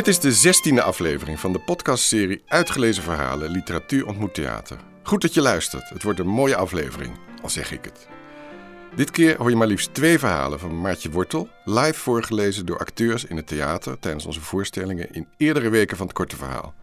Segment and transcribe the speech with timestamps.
[0.00, 4.76] Dit is de zestiende aflevering van de podcastserie Uitgelezen Verhalen Literatuur ontmoet theater.
[5.02, 5.88] Goed dat je luistert.
[5.88, 8.08] Het wordt een mooie aflevering, al zeg ik het.
[8.94, 13.24] Dit keer hoor je maar liefst twee verhalen van Maartje Wortel, live voorgelezen door acteurs
[13.24, 16.74] in het theater tijdens onze voorstellingen in eerdere weken van het korte verhaal.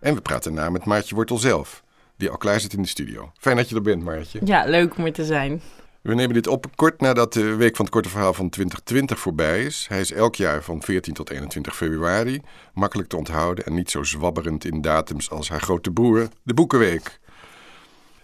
[0.00, 1.82] En we praten na met Maartje Wortel zelf,
[2.16, 3.32] die al klaar zit in de studio.
[3.38, 4.40] Fijn dat je er bent, Maartje.
[4.44, 5.62] Ja, leuk om er te zijn.
[6.02, 9.64] We nemen dit op kort nadat de week van het korte verhaal van 2020 voorbij
[9.64, 9.86] is.
[9.88, 12.40] Hij is elk jaar van 14 tot 21 februari,
[12.74, 17.20] makkelijk te onthouden en niet zo zwabberend in datums als haar grote broer, de Boekenweek.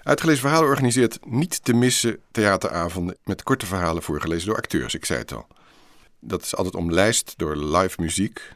[0.02, 5.18] Uitgelezen Verhalen organiseert niet te missen theateravonden met korte verhalen voorgelezen door acteurs, ik zei
[5.18, 5.46] het al.
[6.20, 8.52] Dat is altijd omlijst door live muziek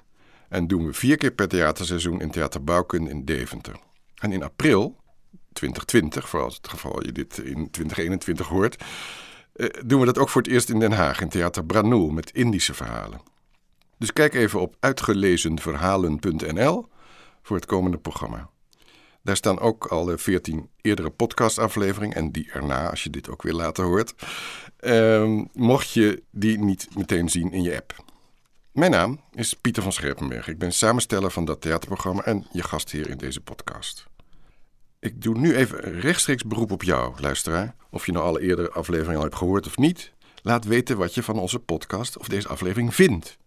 [0.48, 3.76] en doen we vier keer per theaterseizoen in Theater Bouwkunde in Deventer.
[4.18, 4.96] En in april
[5.52, 8.84] 2020, voor als het geval je dit in 2021 hoort,
[9.52, 12.30] eh, doen we dat ook voor het eerst in Den Haag in Theater Branoel met
[12.30, 13.20] Indische verhalen.
[13.98, 16.86] Dus kijk even op uitgelezenverhalen.nl
[17.42, 18.50] voor het komende programma.
[19.22, 23.42] Daar staan ook al de 14 eerdere podcastafleveringen en die erna, als je dit ook
[23.42, 24.14] weer later hoort.
[24.76, 28.04] Ehm, mocht je die niet meteen zien in je app.
[28.72, 30.48] Mijn naam is Pieter van Scherpenberg.
[30.48, 34.06] Ik ben samensteller van dat theaterprogramma en je gastheer in deze podcast.
[35.02, 37.74] Ik doe nu even rechtstreeks beroep op jou, luisteraar.
[37.90, 40.12] Of je nou alle eerdere afleveringen al hebt gehoord of niet.
[40.42, 43.38] Laat weten wat je van onze podcast of deze aflevering vindt.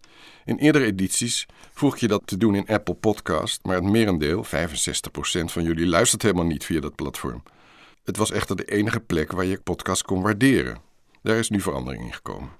[0.44, 4.44] In eerdere edities vroeg ik je dat te doen in Apple Podcast, maar het merendeel,
[4.44, 4.48] 65%
[5.44, 7.42] van jullie, luistert helemaal niet via dat platform.
[8.04, 10.78] Het was echter de enige plek waar je podcast kon waarderen.
[11.22, 12.50] Daar is nu verandering in gekomen.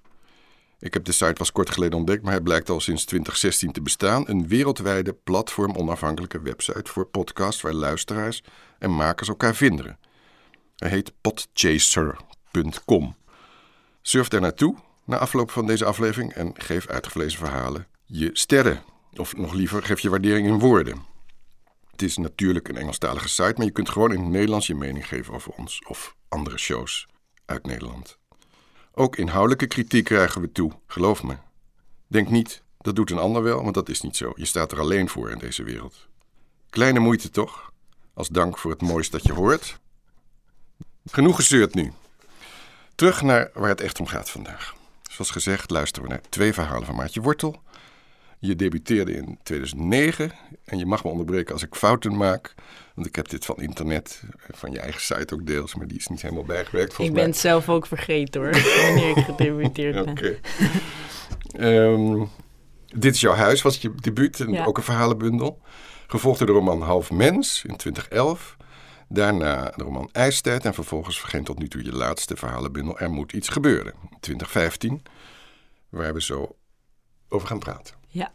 [0.79, 3.83] Ik heb de site pas kort geleden ontdekt, maar hij blijkt al sinds 2016 te
[3.83, 4.29] bestaan.
[4.29, 8.43] Een wereldwijde platform-onafhankelijke website voor podcasts waar luisteraars
[8.79, 9.99] en makers elkaar vinden.
[10.77, 13.17] Hij heet podchaser.com.
[14.03, 18.83] Surf daar naartoe na afloop van deze aflevering en geef uitgevlezen verhalen je sterren.
[19.17, 21.05] Of nog liever, geef je waardering in woorden.
[21.91, 25.09] Het is natuurlijk een Engelstalige site, maar je kunt gewoon in het Nederlands je mening
[25.09, 27.07] geven over ons of andere shows
[27.45, 28.19] uit Nederland.
[28.99, 31.37] Ook inhoudelijke kritiek krijgen we toe, geloof me.
[32.07, 34.33] Denk niet, dat doet een ander wel, want dat is niet zo.
[34.35, 36.07] Je staat er alleen voor in deze wereld.
[36.71, 37.73] Kleine moeite toch?
[38.15, 39.79] Als dank voor het moois dat je hoort.
[41.11, 41.93] Genoeg gezeurd nu.
[42.95, 44.75] Terug naar waar het echt om gaat vandaag.
[45.11, 47.63] Zoals gezegd luisteren we naar twee verhalen van Maartje Wortel.
[48.39, 50.33] Je debuteerde in 2009
[50.65, 52.55] en je mag me onderbreken als ik fouten maak.
[52.95, 56.07] Want ik heb dit van internet, van je eigen site ook deels, maar die is
[56.07, 58.51] niet helemaal bijgewerkt volgens Ik ben het zelf ook vergeten hoor,
[58.87, 60.09] wanneer ik gedebuteerd ben.
[60.09, 60.39] Oké.
[61.53, 62.25] Ehm,
[62.99, 64.65] dit is jouw huis, was je debuut en Ja.
[64.65, 65.61] ook een verhalenbundel.
[66.07, 68.57] Gevolgd door de roman Half Mens in 2011.
[69.09, 73.33] Daarna de roman IJstijd en vervolgens verscheen tot nu toe je laatste verhalenbundel Er moet
[73.33, 75.03] iets gebeuren in 2015.
[75.89, 76.57] Waar we zo
[77.29, 77.95] over gaan praten.
[78.17, 78.33] Ja,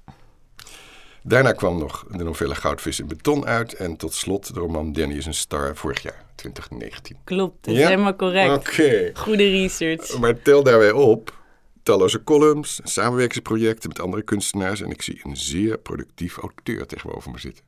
[1.24, 3.74] Daarna kwam nog de novelle Goudvis in beton uit.
[3.74, 7.18] En tot slot de roman Danny is een star vorig jaar, 2019.
[7.24, 7.66] klopt.
[7.66, 7.88] Dat is Ja?
[7.88, 8.52] helemaal correct.
[8.68, 9.12] Oké.
[9.14, 10.18] Goede research.
[10.20, 11.40] Maar tel daarbij op
[11.84, 14.82] talloze columns, samenwerkingsprojecten met andere kunstenaars.
[14.82, 17.64] En ik zie een zeer productief auteur tegenover me zitten.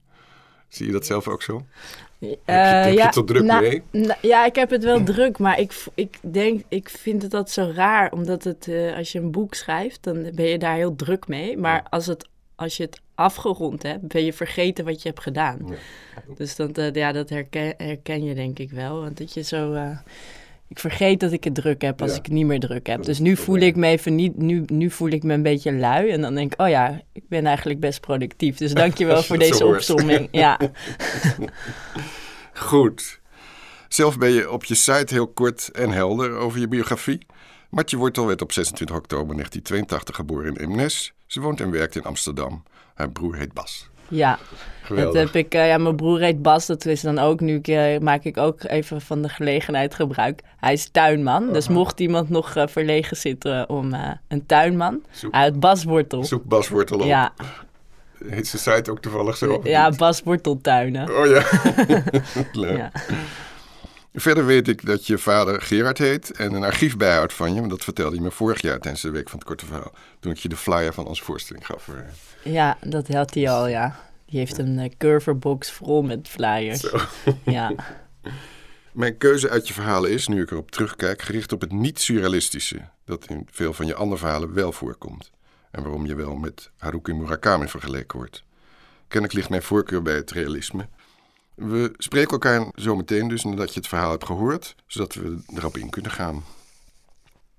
[0.74, 1.66] Zie je dat zelf ook zo?
[2.20, 2.36] Eh,
[2.84, 4.12] heb je het toch druk nou, mee?
[4.22, 7.72] ja, ik heb het wel druk, maar ik, ik denk, ik vind het dat zo
[7.76, 11.28] raar, omdat het, eh, als je een boek schrijft, dan ben je daar heel druk
[11.28, 11.58] mee.
[11.58, 15.60] Maar als, het, als je het afgerond hebt, ben je vergeten wat je hebt gedaan.
[15.66, 15.76] Ja.
[16.36, 19.74] Dus dat, eh, ja, dat herken, herken je denk ik wel, want dat je zo...
[20.74, 22.18] ik vergeet dat ik het druk heb als Ja.
[22.18, 23.04] ik het niet meer druk heb.
[23.04, 26.10] Dus nu voel ik me even niet, nu, nu voel ik me een beetje lui.
[26.10, 28.58] En dan denk ik, oh ja, ik ben eigenlijk best productief.
[28.58, 30.28] Dus dankjewel voor deze opzomming.
[30.32, 30.60] Ja.
[32.54, 33.20] Goed.
[33.88, 37.26] Zelf ben je op je site heel kort en helder over je biografie.
[37.70, 41.14] Martje Wortel werd op 26 oktober 1982 geboren in Eemnes.
[41.26, 42.64] Ze woont en werkt in Amsterdam.
[42.94, 43.90] Haar broer heet Bas.
[44.14, 44.40] Ja,
[44.82, 45.14] Geweldig.
[45.14, 45.54] dat heb ik.
[45.54, 46.66] eh, ja, mijn broer heet Bas.
[46.66, 50.42] Dat is dan ook nu eh, maak ik ook even van de gelegenheid gebruik.
[50.58, 51.54] Hij is tuinman.
[51.54, 55.04] Dus mocht iemand nog eh, verlegen zitten om eh, een tuinman.
[55.12, 56.24] Zoek, Uit Bas Wortel.
[56.24, 57.06] zoek Bas Wortel op.
[57.06, 57.34] Ja,
[58.30, 59.60] Heet zijn site ook toevallig zo?
[59.64, 59.98] ja niet?
[59.98, 61.16] Bas Worteltuinen.
[61.18, 61.44] Oh ja.
[62.52, 62.78] Leuk.
[62.78, 62.92] Ja.
[64.14, 67.60] Verder weet ik dat je vader Gerard heet en een archief bijhoudt van je.
[67.60, 69.92] Want dat vertelde je me vorig jaar tijdens de Week van het Korte Verhaal.
[70.20, 71.90] Toen ik je de flyer van onze voorstelling gaf.
[72.44, 74.00] ja, dat had hij al, ja.
[74.26, 76.80] Die heeft een eh, curverbox vol met flyers.
[76.80, 76.98] Zo.
[77.46, 77.72] Ja.
[78.92, 82.82] Mijn keuze uit je verhalen is, nu ik erop terugkijk, gericht op het niet-surrealistische.
[83.06, 85.32] Dat in veel van je andere verhalen wel voorkomt.
[85.72, 88.44] En waarom je wel met Haruki Murakami vergeleken wordt.
[89.08, 90.88] Kennelijk ligt mijn voorkeur bij het realisme.
[91.56, 95.78] We spreken elkaar zo meteen dus nadat je het verhaal hebt gehoord, zodat we erop
[95.78, 96.44] in kunnen gaan.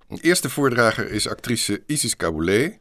[0.08, 2.78] De eerste voordrager is actrice Isis Kaboulet,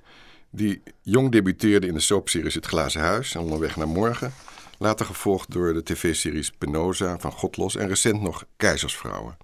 [0.50, 4.34] die jong debuteerde in de soapseries Het Glazen Huis en Onderweg naar Morgen.
[4.78, 9.38] Later gevolgd door de tv-series Penosa van Godlos en recent nog Keizersvrouwen.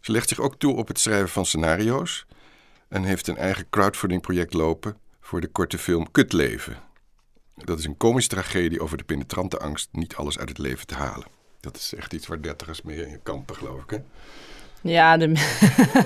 [0.00, 2.26] Ze legt zich ook toe op het schrijven van scenario's
[2.88, 6.89] en heeft een eigen crowdfunding-project lopen voor de korte film Kutleven.
[7.64, 10.94] Dat is een komische tragedie over de penetrante angst niet alles uit het leven te
[10.94, 11.26] halen.
[11.60, 13.90] Dat is echt iets waar dertigers mee in kampen, geloof ik.
[13.90, 13.98] Hè?
[14.82, 15.32] Ja, de...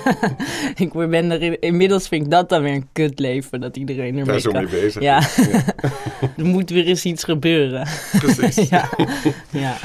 [0.85, 4.53] ik ben er inmiddels vind ik dat dan weer een kutleven, dat iedereen ermee Daar
[4.53, 5.03] mee bezig.
[5.03, 5.23] Ja.
[5.37, 5.65] Ja.
[6.37, 7.89] er moet weer eens iets gebeuren.
[8.19, 8.69] Precies.
[8.69, 8.91] ja.
[9.51, 9.77] ja.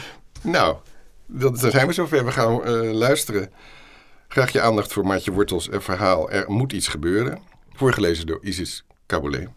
[0.42, 0.75] Nou,
[1.25, 2.25] dan zijn we zover.
[2.25, 3.51] We gaan eh, luisteren.
[4.27, 7.39] Graag je aandacht voor Maatje Wortels en verhaal Er moet iets gebeuren.
[7.74, 9.48] Voorgelezen door Isis Kaboulet.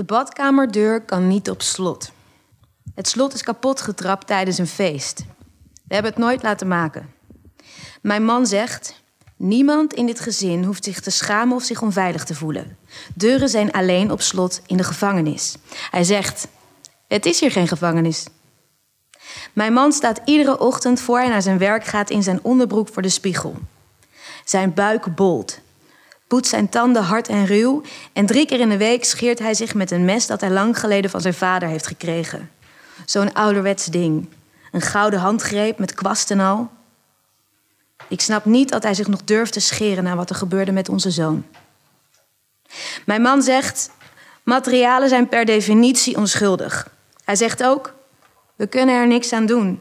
[0.00, 2.10] De badkamerdeur kan niet op slot.
[2.94, 5.24] Het slot is kapot getrapt tijdens een feest.
[5.88, 7.12] We hebben het nooit laten maken.
[8.02, 9.02] Mijn man zegt:
[9.36, 12.76] Niemand in dit gezin hoeft zich te schamen of zich onveilig te voelen.
[13.14, 15.56] Deuren zijn alleen op slot in de gevangenis.
[15.90, 16.48] Hij zegt:
[17.08, 18.26] Het is hier geen gevangenis.
[19.52, 23.02] Mijn man staat iedere ochtend voor hij naar zijn werk gaat in zijn onderbroek voor
[23.02, 23.56] de spiegel.
[24.44, 25.60] Zijn buik bolt.
[26.30, 27.82] Poetst zijn tanden hard en ruw.
[28.12, 30.78] En drie keer in de week scheert hij zich met een mes dat hij lang
[30.78, 32.50] geleden van zijn vader heeft gekregen.
[33.04, 34.28] Zo'n ouderwets ding.
[34.72, 36.70] Een gouden handgreep met kwast en al.
[38.08, 40.88] Ik snap niet dat hij zich nog durft te scheren na wat er gebeurde met
[40.88, 41.46] onze zoon.
[43.06, 43.90] Mijn man zegt:
[44.42, 46.88] materialen zijn per definitie onschuldig.
[47.24, 47.94] Hij zegt ook:
[48.56, 49.80] we kunnen er niks aan doen.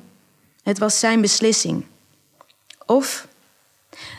[0.63, 1.86] Het was zijn beslissing.
[2.86, 3.28] Of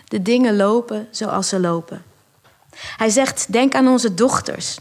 [0.08, 2.08] de dingen lopen zoals ze lopen.
[2.96, 4.78] Hij zegt: denk aan onze dochters,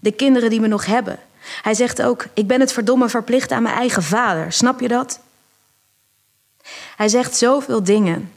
[0.00, 1.18] de kinderen die we nog hebben.
[1.62, 4.52] Hij zegt ook: ik ben het verdomme verplicht aan mijn eigen vader.
[4.52, 5.20] Snap je dat?
[6.96, 8.32] Hij zegt zoveel dingen.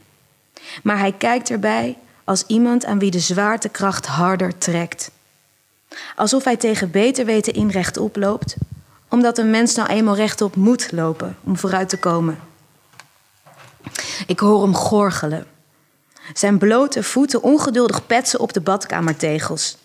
[0.84, 5.12] Maar hij kijkt erbij als iemand aan wie de zwaartekracht harder trekt.
[6.16, 8.56] Alsof hij tegen beter weten in rechtop loopt,
[9.10, 12.40] omdat een mens nou eenmaal rechtop moet lopen om vooruit te komen.
[14.28, 15.48] Ik hoor hem gorgelen.
[16.33, 19.77] Zijn blote voeten ongeduldig petsen op de badkamertegels.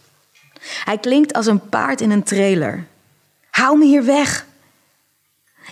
[0.84, 2.86] Hij klinkt als een paard in een trailer.
[3.50, 4.46] Hou me hier weg!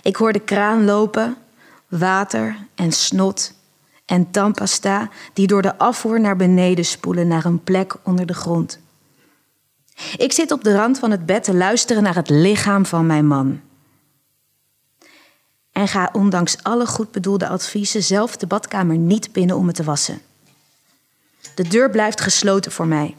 [0.01, 1.37] Ik hoor de kraan lopen,
[1.87, 3.53] water en snot
[4.05, 8.79] en tandpasta die door de afvoer naar beneden spoelen naar een plek onder de grond.
[10.17, 13.27] Ik zit op de rand van het bed te luisteren naar het lichaam van mijn
[13.27, 13.61] man.
[15.71, 19.83] En ga ondanks alle goed bedoelde adviezen zelf de badkamer niet binnen om het te
[19.83, 20.21] wassen.
[21.55, 23.15] De deur blijft gesloten voor mij.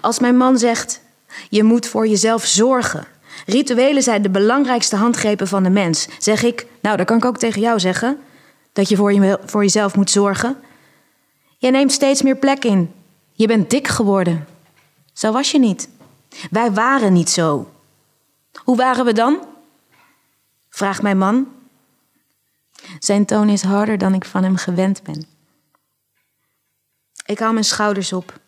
[0.00, 1.00] Als mijn man zegt:
[1.48, 3.06] Je moet voor jezelf zorgen.
[3.46, 6.08] Rituelen zijn de belangrijkste handgrepen van de mens.
[6.18, 8.18] Zeg ik: Nou, dat kan ik ook tegen jou zeggen.
[8.72, 10.56] Dat je voor, je voor jezelf moet zorgen.
[11.58, 12.92] Je neemt steeds meer plek in.
[13.32, 14.46] Je bent dik geworden.
[15.12, 15.88] Zo was je niet.
[16.50, 17.70] Wij waren niet zo.
[18.64, 19.38] Hoe waren we dan?
[20.68, 21.46] Vraagt mijn man.
[22.98, 25.35] Zijn toon is harder dan ik van hem gewend ben.
[27.26, 28.40] Ik haal mijn schouders op.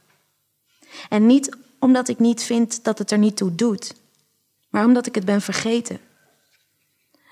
[1.08, 3.94] En niet omdat ik niet vind dat het er niet toe doet,
[4.68, 6.00] maar omdat ik het ben vergeten.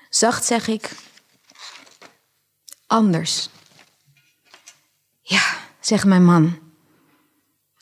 [0.09, 0.91] Zacht zeg ik:
[2.87, 3.49] Anders.
[5.21, 6.59] Ja, zegt mijn man.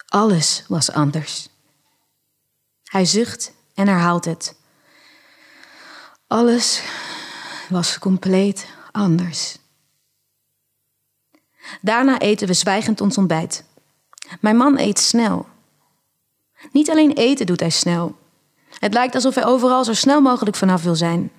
[0.08, 1.50] Alles was anders.
[2.84, 4.56] Hij zucht en herhaalt het.
[6.28, 6.82] Alles
[7.70, 9.58] was compleet anders.
[11.82, 13.64] Daarna eten we zwijgend ons ontbijt.
[14.40, 15.46] Mijn man eet snel.
[16.72, 18.16] Niet alleen eten doet hij snel.
[18.80, 21.32] Het lijkt alsof hij overal zo snel mogelijk vanaf wil zijn.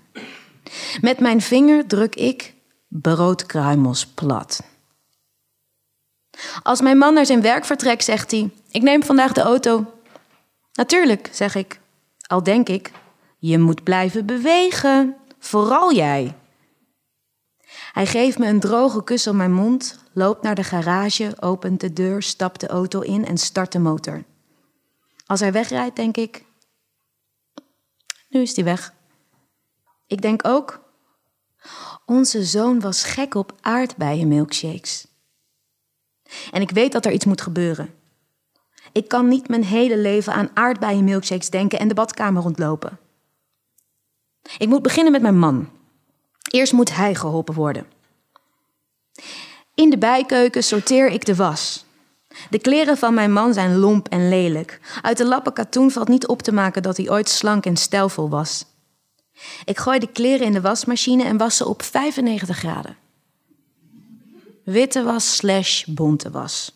[1.00, 2.54] Met mijn vinger druk ik
[2.88, 4.60] broodkruimels plat.
[6.62, 9.84] Als mijn man naar zijn werk vertrekt, zegt hij: Ik neem vandaag de auto.
[10.72, 11.80] Natuurlijk, zeg ik.
[12.26, 12.90] Al denk ik:
[13.38, 15.16] Je moet blijven bewegen.
[15.38, 16.34] Vooral jij.
[17.96, 21.92] Hij geeft me een droge kus op mijn mond, loopt naar de garage, opent de
[21.92, 24.24] deur, stapt de auto in en start de motor.
[25.26, 26.44] Als hij wegrijdt, denk ik:
[28.28, 28.94] Nu is hij weg.
[30.06, 30.80] Ik denk ook:
[32.06, 35.06] Onze zoon was gek op aardbeienmilkshakes.
[36.50, 37.94] En ik weet dat er iets moet gebeuren.
[38.92, 42.98] Ik kan niet mijn hele leven aan aardbeienmilkshakes denken en de badkamer rondlopen.
[44.58, 45.75] Ik moet beginnen met mijn man.
[46.50, 47.86] Eerst moet hij geholpen worden.
[49.74, 51.84] In de bijkeuken sorteer ik de was.
[52.50, 54.80] De kleren van mijn man zijn lomp en lelijk.
[55.02, 58.28] Uit de lappen katoen valt niet op te maken dat hij ooit slank en stijlvol
[58.28, 58.64] was.
[59.64, 62.96] Ik gooi de kleren in de wasmachine en was ze op 95 graden.
[64.64, 66.72] Witte was slash bonte was.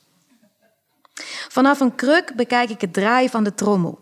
[1.49, 3.99] Vanaf een kruk bekijk ik het draaien van de trommel.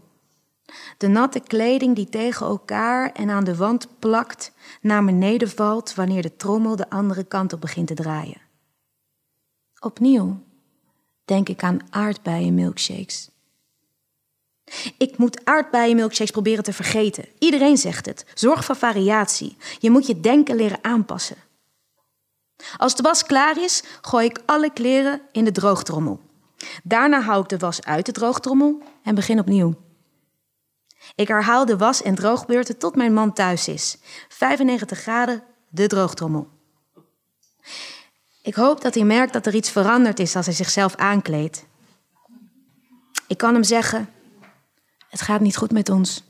[0.97, 6.23] De natte kleding die tegen elkaar en aan de wand plakt, naar beneden valt wanneer
[6.23, 8.41] de trommel de andere kant op begint te draaien.
[9.81, 10.43] Opnieuw
[11.25, 13.31] denk ik aan aardbeienmilkshakes.
[14.99, 17.25] Ik moet aardbeienmilkshakes proberen te vergeten.
[17.39, 18.25] Iedereen zegt het.
[18.35, 19.57] Zorg voor variatie.
[19.79, 21.37] Je moet je denken leren aanpassen.
[22.77, 26.21] Als de was klaar is, gooi ik alle kleren in de droogtrommel.
[26.83, 29.75] Daarna haal ik de was uit de droogtrommel en begin opnieuw.
[31.15, 33.99] Ik herhaal de was- en droogbeurten tot mijn man thuis is.
[34.29, 36.49] 95 graden, de droogtrommel.
[38.43, 41.67] Ik hoop dat hij merkt dat er iets veranderd is als hij zichzelf aankleedt.
[43.27, 44.09] Ik kan hem zeggen:
[45.09, 46.25] Het gaat niet goed met ons.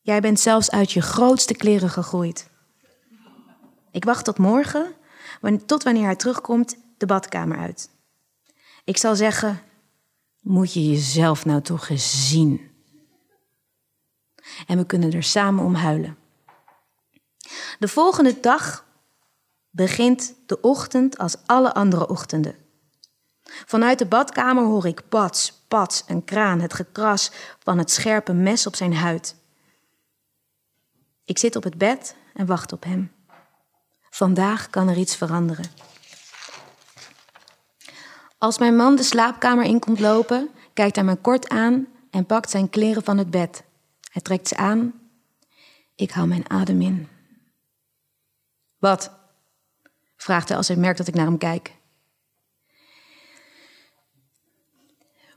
[0.00, 2.48] Jij bent zelfs uit je grootste kleren gegroeid.
[3.90, 4.94] Ik wacht tot morgen,
[5.66, 7.90] tot wanneer hij terugkomt, de badkamer uit.
[8.84, 9.60] Ik zal zeggen:
[10.40, 12.69] Moet je jezelf nou toch eens zien?
[14.66, 16.16] En we kunnen er samen om huilen.
[17.78, 18.84] De volgende dag
[19.70, 22.54] begint de ochtend als alle andere ochtenden.
[23.42, 28.66] Vanuit de badkamer hoor ik pats, pats, een kraan, het gekras van het scherpe mes
[28.66, 29.36] op zijn huid.
[31.24, 33.12] Ik zit op het bed en wacht op hem.
[34.10, 35.64] Vandaag kan er iets veranderen.
[38.38, 42.50] Als mijn man de slaapkamer in komt lopen, kijkt hij me kort aan en pakt
[42.50, 43.62] zijn kleren van het bed.
[44.22, 45.00] Trekt ze aan.
[45.94, 47.08] Ik hou mijn adem in.
[48.78, 49.18] Wat?
[50.16, 51.74] vraagt hij als hij merkt dat ik naar hem kijk.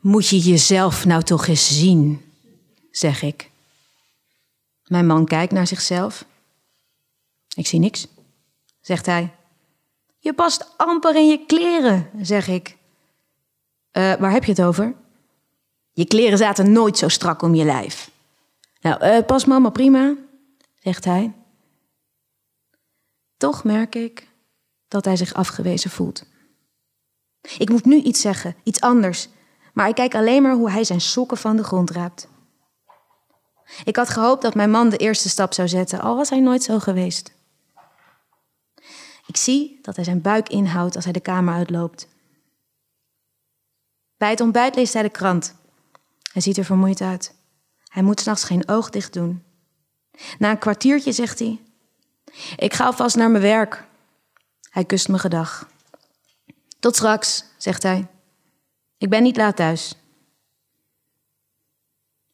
[0.01, 2.33] Moet je jezelf nou toch eens zien,
[2.91, 3.51] zeg ik.
[4.87, 6.25] Mijn man kijkt naar zichzelf.
[7.55, 8.07] Ik zie niks,
[8.81, 9.35] zegt hij.
[10.19, 12.69] Je past amper in je kleren, zeg ik.
[12.69, 14.95] Uh, waar heb je het over?
[15.91, 18.11] Je kleren zaten nooit zo strak om je lijf.
[18.83, 20.15] Nou, uh, pas mama prima,
[20.79, 21.33] zegt hij.
[23.37, 24.27] Toch merk ik
[24.87, 26.25] dat hij zich afgewezen voelt.
[27.57, 29.29] Ik moet nu iets zeggen, iets anders,
[29.73, 32.27] maar ik kijk alleen maar hoe hij zijn sokken van de grond raapt.
[33.83, 36.63] Ik had gehoopt dat mijn man de eerste stap zou zetten, al was hij nooit
[36.63, 37.33] zo geweest.
[39.27, 42.07] Ik zie dat hij zijn buik inhoudt als hij de kamer uitloopt.
[44.17, 45.55] Bij het ontbijt leest hij de krant.
[46.31, 47.35] Hij ziet er vermoeid uit.
[47.93, 49.43] Hij moet s'nachts geen oog dicht doen.
[50.39, 51.61] Na een kwartiertje zegt hij:
[52.55, 53.87] Ik ga alvast naar mijn werk.
[54.69, 55.69] Hij kust me gedag.
[56.79, 58.07] Tot straks, zegt hij.
[58.97, 59.95] Ik ben niet laat thuis.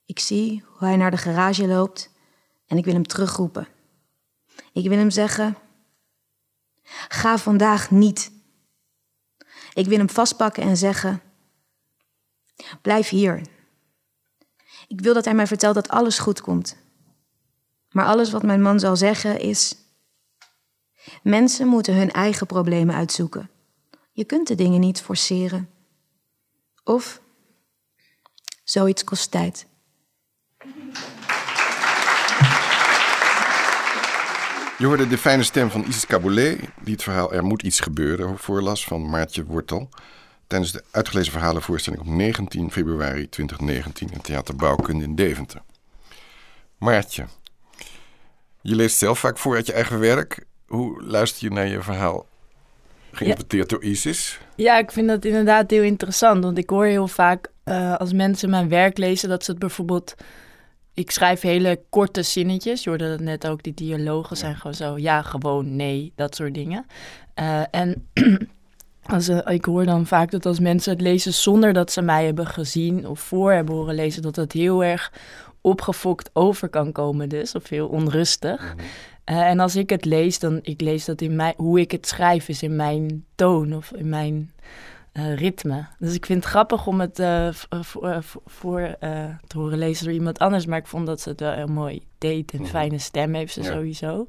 [0.05, 2.09] Ik zie hoe hij naar de garage loopt
[2.67, 3.67] en ik wil hem terugroepen.
[4.73, 5.57] Ik wil hem zeggen:
[7.07, 8.31] Ga vandaag niet.
[9.73, 11.21] Ik wil hem vastpakken en zeggen:
[12.81, 13.57] Blijf hier.
[14.89, 16.77] Ik wil dat hij mij vertelt dat alles goed komt.
[17.89, 19.75] Maar alles wat mijn man zal zeggen is:
[21.23, 23.49] Mensen moeten hun eigen problemen uitzoeken.
[24.11, 25.69] Je kunt de dingen niet forceren.
[26.83, 27.21] Of
[28.63, 29.67] zoiets kost tijd.
[34.77, 38.37] Je hoorde de fijne stem van Isis Caboulet, die het verhaal Er moet iets gebeuren
[38.37, 39.89] voorlas van Maartje Wortel.
[40.49, 45.61] Tijdens de uitgelezen verhalenvoorstelling op 19 februari 2019 in Theater Bouwkunde in Deventer.
[46.77, 47.25] Maartje,
[48.61, 50.45] je leest zelf vaak voor uit je eigen werk.
[50.67, 52.25] Hoe luister je naar je verhaal
[53.11, 54.39] geïnterpreteerd door Isis?
[54.55, 56.43] Ja, ik vind dat inderdaad heel interessant.
[56.43, 60.15] Want ik hoor heel vaak uh, als mensen mijn werk lezen dat ze het bijvoorbeeld.
[60.93, 62.83] Ik schrijf hele korte zinnetjes.
[62.83, 64.97] Je hoorde dat net ook, die dialogen zijn gewoon zo.
[64.97, 66.85] Ja, gewoon, nee, dat soort dingen.
[67.39, 68.09] Uh, en
[69.11, 72.25] als, uh, ik hoor dan vaak dat als mensen het lezen zonder dat ze mij
[72.25, 75.11] hebben gezien of voor hebben horen lezen, dat dat heel erg
[75.61, 78.61] opgefokt over kan komen dus, of heel onrustig.
[78.61, 78.87] Mm -hmm.
[79.35, 82.07] Uh, en als ik het lees, dan ik lees dat in mijn, hoe ik het
[82.07, 84.51] schrijf is in mijn toon of in mijn
[85.13, 85.85] uh, ritme.
[85.99, 87.47] Dus ik vind het grappig om het uh,
[87.81, 88.95] voor, voor
[89.47, 92.01] te horen lezen door iemand anders, maar ik vond dat ze het wel heel mooi
[92.17, 92.53] deed.
[92.53, 93.71] Een fijne stem heeft ze ja.
[93.71, 94.27] sowieso.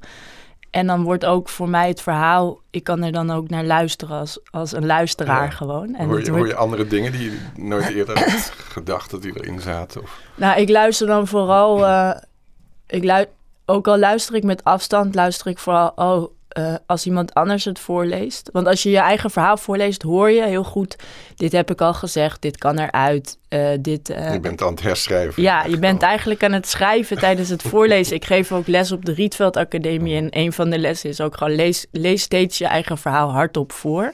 [0.70, 4.18] En dan wordt ook voor mij het verhaal, ik kan er dan ook naar luisteren
[4.18, 5.50] als, als een luisteraar ja.
[5.50, 5.94] gewoon.
[5.94, 6.50] En hoor, je, wordt...
[6.50, 10.02] je andere dingen die je nooit eerder had gedacht dat die erin zaten?
[10.02, 10.20] Of?
[10.34, 12.16] Nou, ik luister dan vooral, uh,
[12.86, 13.24] ik lu
[13.66, 17.78] ook al luister ik met afstand, luister ik vooral, oh, uh, als iemand anders het
[17.78, 18.48] voorleest.
[18.52, 20.96] Want als je je eigen verhaal voorleest, hoor je heel goed,
[21.36, 23.38] dit heb ik al gezegd, dit kan eruit.
[23.48, 25.42] Uh, dit, uh, je bent aan het herschrijven.
[25.42, 28.16] Ja, je bent eigenlijk aan het schrijven tijdens het voorlezen.
[28.16, 31.36] Ik geef ook les op de Rietveld Academie en een van de lessen is ook
[31.36, 34.12] gewoon lees, lees steeds je eigen verhaal hardop voor.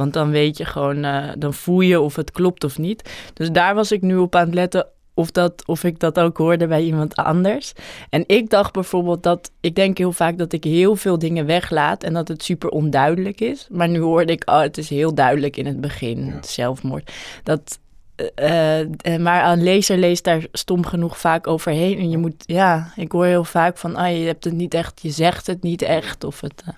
[0.00, 3.10] Want dan weet je gewoon, eh, dan voel je of het klopt of niet.
[3.34, 4.86] Dus daar was ik nu op aan het letten
[5.20, 7.72] of, dat, of ik dat ook hoorde bij iemand anders.
[8.10, 12.02] En ik dacht bijvoorbeeld dat, ik denk heel vaak dat ik heel veel dingen weglaat
[12.02, 13.66] en dat het super onduidelijk is.
[13.70, 17.12] Maar nu hoorde ik, oh, het is heel duidelijk in het begin, zelfmoord.
[17.42, 17.78] Dat,
[18.20, 21.98] uh, maar een lezer leest daar stom genoeg vaak overheen.
[21.98, 25.02] En je moet, ja, ik hoor heel vaak van, ah, je hebt het niet echt,
[25.02, 26.24] je zegt het niet echt.
[26.24, 26.74] Of het, uh.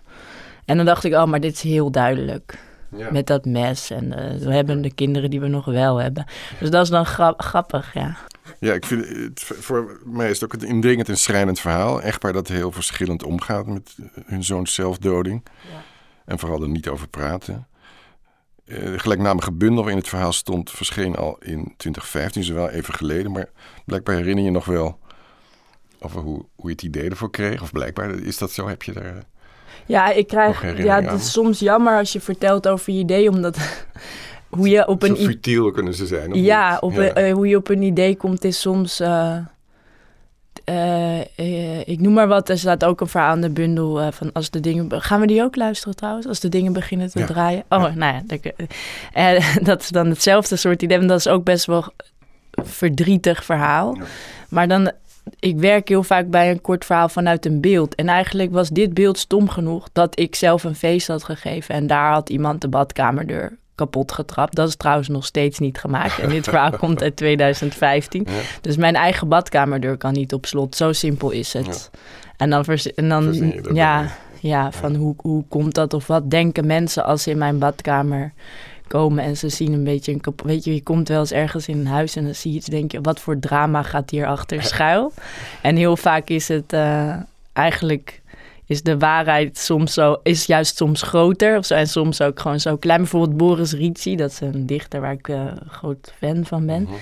[0.65, 2.59] En dan dacht ik, oh, maar dit is heel duidelijk.
[2.97, 3.09] Ja.
[3.11, 3.91] Met dat mes.
[3.91, 4.09] En
[4.39, 6.25] we hebben de kinderen die we nog wel hebben.
[6.61, 7.07] Dus dat is dan
[7.37, 8.17] grappig, ja.
[8.59, 12.03] Ja, ik vind het, voor mij is het ook een indringend en schrijnend verhaal.
[12.03, 13.97] Echtpaar dat heel verschillend omgaat met
[14.27, 15.43] hun zoons zelfdoding.
[15.71, 15.83] Ja.
[16.25, 17.67] En vooral er niet over praten.
[18.65, 23.33] Uh, de gelijknamige bundel waarin het verhaal stond, verscheen al in 2015, zowel even geleden.
[23.33, 23.51] Maar
[23.85, 24.99] blijkbaar herinner je nog wel
[26.01, 27.63] over hoe, hoe je het idee ervoor kreeg.
[27.63, 29.17] Of blijkbaar is dat zo, heb je daar...
[29.17, 29.23] Eh,
[29.87, 30.77] ja, ik krijg.
[30.77, 33.59] Ja, het is soms jammer als je vertelt over je idee, omdat
[34.57, 35.17] hoe je op een...
[35.17, 36.43] Zo futiel kunnen ze zijn.
[36.43, 39.01] Ja, op eh, hoe je op een idee komt is soms...
[39.01, 39.37] Uh,
[40.71, 44.51] uh, ik noem maar wat, er staat ook een verhaal in de bundel van als
[44.51, 45.03] de dingen...
[45.03, 46.27] Gaan we die ook luisteren trouwens?
[46.27, 47.65] Als de dingen beginnen te draaien?
[47.69, 48.23] Oh, nou ja.
[48.27, 48.53] Dat,
[49.67, 50.99] dat, is dan hetzelfde soort idee.
[50.99, 51.85] En dat is ook best wel
[52.51, 53.99] verdrietig verhaal.
[54.49, 54.93] Maar dan...
[55.39, 57.95] Ik werk heel vaak bij een kort verhaal vanuit een beeld.
[57.95, 61.75] En eigenlijk was dit beeld stom genoeg dat ik zelf een feest had gegeven.
[61.75, 64.55] En daar had iemand de badkamerdeur kapot getrapt.
[64.55, 66.19] Dat is trouwens nog steeds niet gemaakt.
[66.19, 68.27] En dit verhaal komt uit 2015.
[68.61, 70.77] Dus mijn eigen badkamerdeur kan niet op slot.
[70.77, 71.91] Zo simpel is het.
[72.37, 74.07] En dan, en dan ja,
[74.41, 78.33] ja, van Hoe, hoe komt dat of wat denken mensen als ze in mijn badkamer
[78.87, 80.47] komen en ze zien een beetje een kapot.
[80.47, 82.67] Weet je, je komt wel eens ergens in een huis en dan zie je iets,
[82.67, 85.13] denk je, wat voor drama gaat hier achter schuil?
[85.63, 87.15] En heel vaak is het uh,
[87.53, 88.22] eigenlijk
[88.73, 92.61] is de waarheid soms zo, is juist soms groter of zo, en soms ook gewoon
[92.61, 93.01] zo klein.
[93.01, 96.83] Bijvoorbeeld Boris Ritchie, dat is een dichter waar ik uh, groot fan van ben.
[96.83, 96.93] Mhm.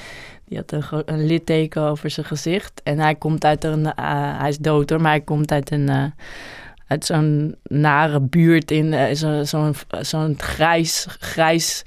[0.44, 2.80] Die had een, een, litteken over zijn gezicht.
[2.83, 3.92] En hij komt uit een, uh,
[4.38, 6.04] hij is dood hoor, maar hij komt uit een, uh,
[6.87, 11.83] uit zo'n nare buurt in zo'n zo zo'n grijs, grijs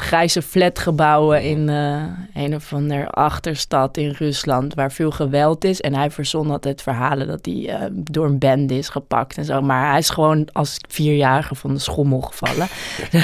[0.00, 2.02] grijze flatgebouwen in uh,
[2.34, 5.80] een of andere achterstad in Rusland waar veel geweld is.
[5.80, 9.60] En hij verzon altijd verhalen dat hij uh, door een band is gepakt en zo.
[9.60, 12.68] Maar hij is gewoon als vierjarige van de schommel gevallen.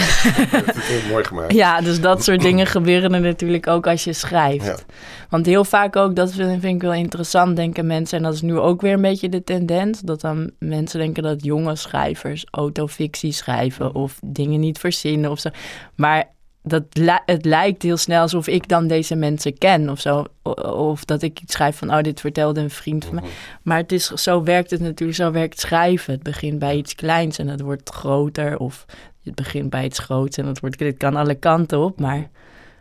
[0.87, 1.53] Ja, mooi gemaakt.
[1.53, 4.85] Ja, dus dat soort dingen gebeuren er natuurlijk ook als je schrijft.
[5.29, 8.19] Want heel vaak ook, dat vind ik wel interessant, denken mensen.
[8.19, 10.01] En dat is nu ook weer een beetje de tendens.
[10.01, 15.49] Dat dan mensen denken dat jonge schrijvers autofictie schrijven of dingen niet verzinnen of zo.
[15.95, 16.35] Maar
[16.69, 16.83] dat
[17.27, 20.25] het lijkt heel snel alsof ik dan deze mensen ken of zo.
[20.73, 23.23] Of dat ik iets schrijf van, oh, dit vertelde een vriend van mij.
[23.23, 23.33] Mhm.
[23.63, 26.13] Maar het is, zo werkt het natuurlijk, zo werkt schrijven.
[26.13, 28.59] Het begint bij iets kleins en het wordt groter.
[28.59, 28.85] Of
[29.23, 32.01] het begint bij iets groots en het, wordt, het kan alle kanten op.
[32.01, 32.31] Maar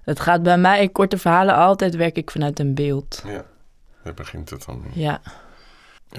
[0.02, 3.24] het gaat bij mij in korte verhalen altijd werk ik vanuit een beeld.
[3.26, 3.46] Ja,
[4.04, 4.84] daar begint het dan.
[4.94, 5.22] Ja.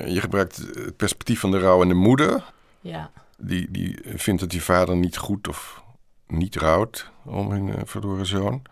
[0.04, 2.44] Je gebruikt het perspectief van de rouwende moeder.
[2.80, 3.10] Ja.
[3.38, 5.84] Die, die vindt dat die vader niet goed of
[6.26, 8.62] niet rouwt om hun uh, verloren zoon.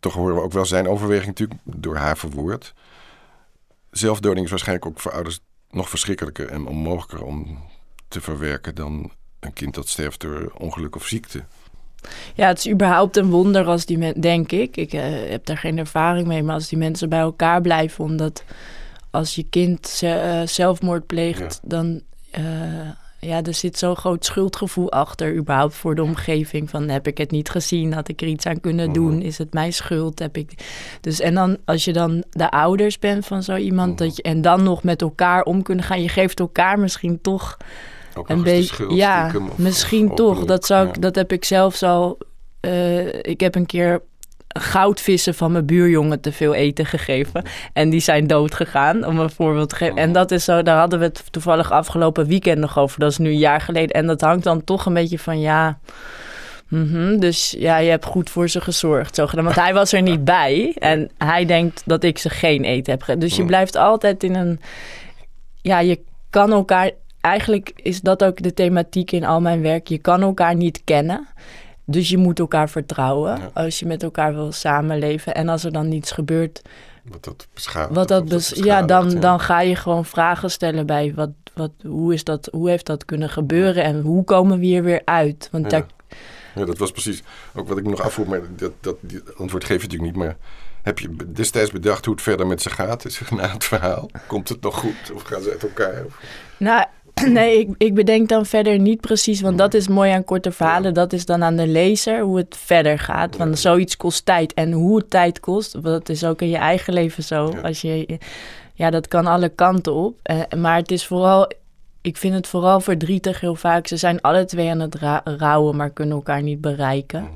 [0.00, 2.74] Toch horen we ook wel zijn overweging natuurlijk door haar verwoord.
[3.90, 7.58] Zelfdoding is waarschijnlijk ook voor ouders nog verschrikkelijker en onmogelijker om
[8.08, 11.44] te verwerken dan een kind dat sterft door ongeluk of ziekte.
[12.34, 14.76] Ja, het is überhaupt een wonder als die mensen, denk ik.
[14.76, 18.44] Ik uh, heb daar geen ervaring mee, maar als die mensen bij elkaar blijven, omdat
[19.10, 22.02] als je kind uh, zelfmoord pleegt, dan
[23.20, 26.70] ja, er zit zo'n groot schuldgevoel achter, überhaupt voor de omgeving.
[26.70, 27.92] Van heb ik het niet gezien?
[27.92, 29.14] Had ik er iets aan kunnen doen?
[29.14, 29.26] Mhm.
[29.26, 30.18] Is het mijn schuld?
[30.18, 30.52] Heb ik...
[31.00, 34.40] Dus en dan, als je dan de ouders bent van zo iemand, dat je, en
[34.40, 37.56] dan nog met elkaar om kunnen gaan, je geeft elkaar misschien toch
[38.26, 38.94] een beetje.
[38.94, 40.44] Ja, misschien toch.
[40.44, 42.18] Dat, zou ik, dat heb ik zelfs al.
[42.60, 44.02] Uh, ik heb een keer
[44.58, 47.44] goudvissen van mijn buurjongen te veel eten gegeven.
[47.72, 49.96] En die zijn dood gegaan, om een voorbeeld te geven.
[49.96, 53.00] En dat is zo, daar hadden we het toevallig afgelopen weekend nog over.
[53.00, 53.90] Dat is nu een jaar geleden.
[53.90, 55.78] En dat hangt dan toch een beetje van ja.
[56.68, 59.14] Mhm, dus ja, je hebt goed voor ze gezorgd.
[59.14, 59.44] Zo gedaan.
[59.44, 60.74] Want hij was er niet bij.
[60.78, 63.20] En hij denkt dat ik ze geen eten heb gegeven.
[63.20, 64.60] Dus je blijft altijd in een.
[65.62, 66.90] Ja, je kan elkaar.
[67.20, 69.88] Eigenlijk is dat ook de thematiek in al mijn werk.
[69.88, 71.28] Je kan elkaar niet kennen.
[71.90, 75.34] Dus je moet elkaar vertrouwen als je met elkaar wil samenleven.
[75.34, 76.62] En als er dan niets gebeurt.
[77.04, 77.94] Wat dat beschadigt.
[77.94, 82.24] Wat dat ja, dan, dan ga je gewoon vragen stellen bij wat, wat, hoe, is
[82.24, 85.48] dat, hoe heeft dat kunnen gebeuren en hoe komen we hier weer uit?
[85.52, 85.86] Want ja.
[86.54, 87.22] ja, dat was precies
[87.54, 88.26] ook wat ik me nog afvroeg.
[88.26, 90.24] Maar dat, dat die antwoord geef je natuurlijk niet.
[90.24, 90.36] Maar
[90.82, 93.04] heb je destijds bedacht hoe het verder met ze gaat?
[93.04, 94.10] Is na het verhaal?
[94.26, 95.10] Komt het nog goed?
[95.14, 96.04] Of gaan ze uit elkaar?
[96.56, 96.84] Nou,
[97.38, 100.94] Nee, ik, ik bedenk dan verder niet precies, want dat is mooi aan korte verhalen.
[100.94, 103.36] Dat is dan aan de lezer hoe het verder gaat.
[103.36, 104.54] Want zoiets kost tijd.
[104.54, 107.50] En hoe het tijd kost, dat is ook in je eigen leven zo.
[107.54, 107.60] Ja.
[107.60, 108.18] Als je,
[108.74, 110.18] ja, dat kan alle kanten op.
[110.22, 111.50] Eh, maar het is vooral,
[112.00, 113.86] ik vind het vooral verdrietig heel vaak.
[113.86, 117.28] Ze zijn alle twee aan het ra- rouwen, maar kunnen elkaar niet bereiken.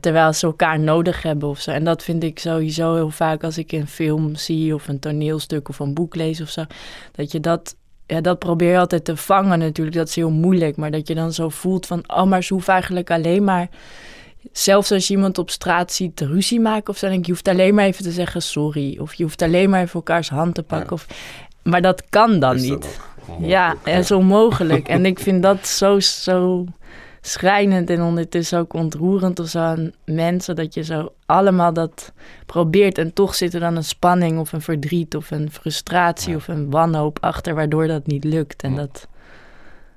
[0.00, 1.70] Terwijl ze elkaar nodig hebben of zo.
[1.70, 5.68] En dat vind ik sowieso heel vaak als ik een film zie of een toneelstuk
[5.68, 6.64] of een boek lees of zo.
[7.12, 7.76] Dat je dat,
[8.12, 9.96] ja, dat probeer je altijd te vangen natuurlijk.
[9.96, 10.76] Dat is heel moeilijk.
[10.76, 13.68] Maar dat je dan zo voelt van, oh, maar ze hoeven eigenlijk alleen maar...
[14.52, 17.32] Zelfs als je iemand op straat ziet ruzie maken of zo, dan denk ik, je
[17.32, 18.98] hoeft alleen maar even te zeggen sorry.
[18.98, 20.88] Of je hoeft alleen maar even elkaars hand te pakken.
[20.88, 20.92] Ja.
[20.94, 21.06] Of,
[21.62, 23.00] maar dat kan dan Is niet.
[23.40, 24.88] Ja, dat is onmogelijk.
[24.88, 26.66] en ik vind dat zo, zo
[27.24, 30.56] schrijnend en ondertussen ook ontroerend of zo aan mensen.
[30.56, 32.12] Dat je zo allemaal dat
[32.46, 36.36] probeert en toch zit er dan een spanning of een verdriet of een frustratie Ja.
[36.36, 38.62] of een wanhoop achter waardoor dat niet lukt.
[38.62, 38.76] En Ja.
[38.76, 39.06] dat,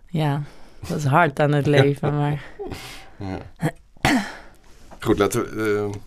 [0.07, 0.41] ja,
[0.87, 2.15] dat is hard aan het leven.
[2.17, 2.43] Maar
[3.17, 3.37] Ja.
[4.99, 5.99] Goed, laten we eh,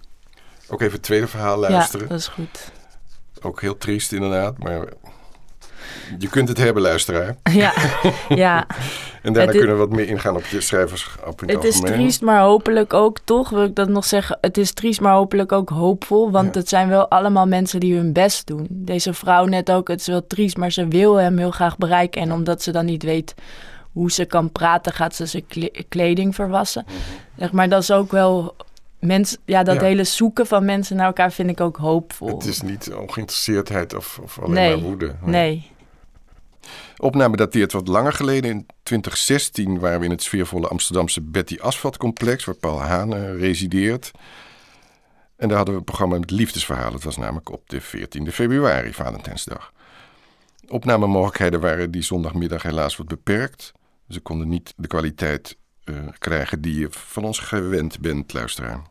[0.72, 2.08] ook even het tweede verhaal ja, luisteren.
[2.08, 2.70] dat is goed.
[3.42, 4.88] Ook heel triest inderdaad, maar
[6.18, 7.36] je kunt het hebben, luisteraar.
[7.52, 7.72] Ja,
[8.28, 8.66] ja.
[9.22, 11.80] En daarna Het kunnen we wat meer ingaan op je schrijverschap in het, Het is
[11.80, 14.38] triest, maar hopelijk ook toch, wil ik dat nog zeggen.
[14.40, 16.30] Het is triest, maar hopelijk ook hoopvol.
[16.30, 16.60] Want Ja.
[16.60, 18.66] het zijn wel allemaal mensen die hun best doen.
[18.70, 22.20] Deze vrouw net ook, het is wel triest, maar ze wil hem heel graag bereiken.
[22.22, 23.34] En omdat ze dan niet weet
[23.92, 26.84] hoe ze kan praten, gaat ze zijn kle- kleding verwassen.
[27.38, 28.54] Zeg maar, dat is ook wel...
[29.00, 29.84] Mens, ja, dat Mhm.
[29.84, 29.90] Ja.
[29.90, 32.28] hele zoeken van mensen naar elkaar vind ik ook hoopvol.
[32.28, 35.14] Het is niet ongeïnteresseerdheid of, of alleen Nee, maar woede.
[35.24, 35.70] Nee,
[37.00, 38.50] Opname dateert wat langer geleden.
[38.50, 43.38] In 2016 waren we in het sfeervolle Amsterdamse Betty Asphalt complex, waar Paul Haan eh,
[43.38, 44.10] resideert.
[45.36, 46.92] En daar hadden we een programma met liefdesverhalen.
[46.92, 49.72] Het was namelijk op de 14e februari, Valentijnsdag.
[50.68, 53.72] Opnamemogelijkheden waren die zondagmiddag helaas wat beperkt.
[54.08, 58.82] Ze konden niet de kwaliteit eh, krijgen die je van ons gewend bent, luisteraar.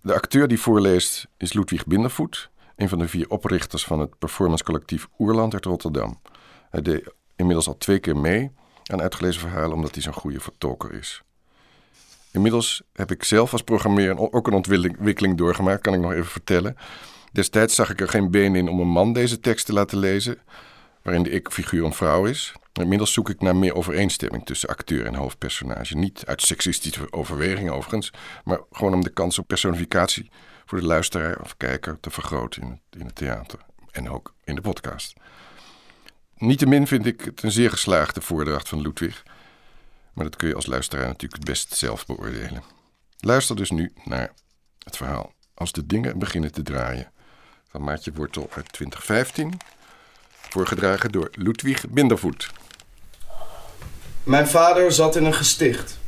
[0.00, 5.08] De acteur die voorleest is Ludwig Bindervoet, een van de vier oprichters van het performancecollectief
[5.18, 6.20] Oerland uit Rotterdam.
[6.70, 8.50] Hij deed inmiddels al twee keer mee
[8.86, 11.22] aan uitgelezen verhalen omdat hij zo'n goede vertolker is.
[12.32, 16.76] Inmiddels heb ik zelf als programmeur ook een ontwikkeling doorgemaakt, kan ik nog even vertellen.
[17.32, 20.38] Destijds zag ik er geen been in om een man deze tekst te laten lezen,
[21.02, 22.52] waarin de ik-figuur een vrouw is.
[22.72, 25.96] Inmiddels zoek ik naar meer overeenstemming tussen acteur en hoofdpersonage.
[25.96, 28.12] Niet uit seksistische overwegingen overigens,
[28.44, 30.30] maar gewoon om de kans op personificatie
[30.66, 33.58] voor de luisteraar of kijker te vergroten in het theater
[33.90, 35.14] en ook in de podcast.
[36.40, 39.22] Niettemin vind ik het een zeer geslaagde voordracht van Ludwig.
[40.12, 42.62] Maar dat kun je als luisteraar natuurlijk het best zelf beoordelen.
[43.18, 44.32] Luister dus nu naar
[44.78, 47.12] het verhaal Als de dingen beginnen te draaien
[47.68, 49.58] van Maartje Wortel uit 2015.
[50.30, 52.50] Voorgedragen door Ludwig Bindervoet.
[54.22, 55.98] Mijn vader zat in een gesticht.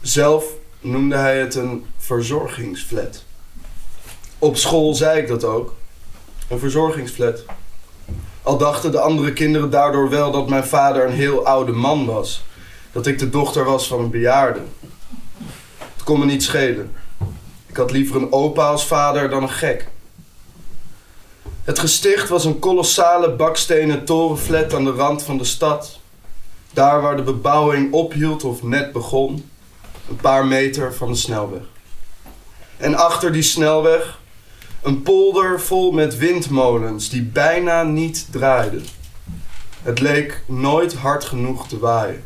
[0.00, 0.44] Zelf
[0.80, 3.24] noemde hij het een verzorgingsflat.
[4.38, 5.76] Op school zei ik dat ook.
[6.48, 7.44] Een verzorgingsflat.
[8.44, 12.44] Al dachten de andere kinderen daardoor wel dat mijn vader een heel oude man was.
[12.92, 14.60] Dat ik de dochter was van een bejaarde.
[15.94, 16.92] Het kon me niet schelen.
[17.66, 19.88] Ik had liever een opa als vader dan een gek.
[21.64, 25.98] Het gesticht was een kolossale bakstenen torenflat aan de rand van de stad.
[26.72, 29.50] Daar waar de bebouwing ophield of net begon,
[30.08, 31.62] een paar meter van de snelweg.
[32.76, 34.18] En achter die snelweg
[34.84, 38.84] een polder vol met windmolens die bijna niet draaiden.
[39.82, 42.24] Het leek nooit hard genoeg te waaien.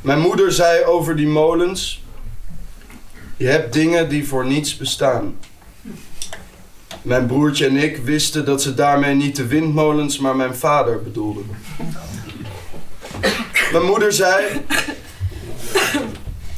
[0.00, 2.04] Mijn moeder zei over die molens:
[3.36, 5.36] Je hebt dingen die voor niets bestaan.
[7.02, 11.50] Mijn broertje en ik wisten dat ze daarmee niet de windmolens, maar mijn vader bedoelden.
[13.72, 14.44] Mijn moeder zei: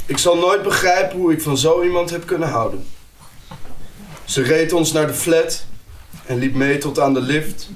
[0.07, 2.87] Ik zal nooit begrijpen hoe ik van zo iemand heb kunnen houden.
[4.33, 5.65] Ze reed ons naar de flat
[6.27, 7.69] en liep mee tot aan de lift,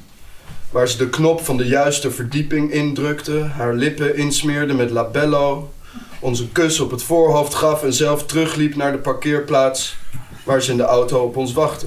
[0.71, 5.73] waar ze de knop van de juiste verdieping indrukte, haar lippen insmeerde met labello,
[6.21, 9.97] ons een kus op het voorhoofd gaf en zelf terugliep naar de parkeerplaats
[10.45, 11.87] waar ze in de auto op ons wachtte.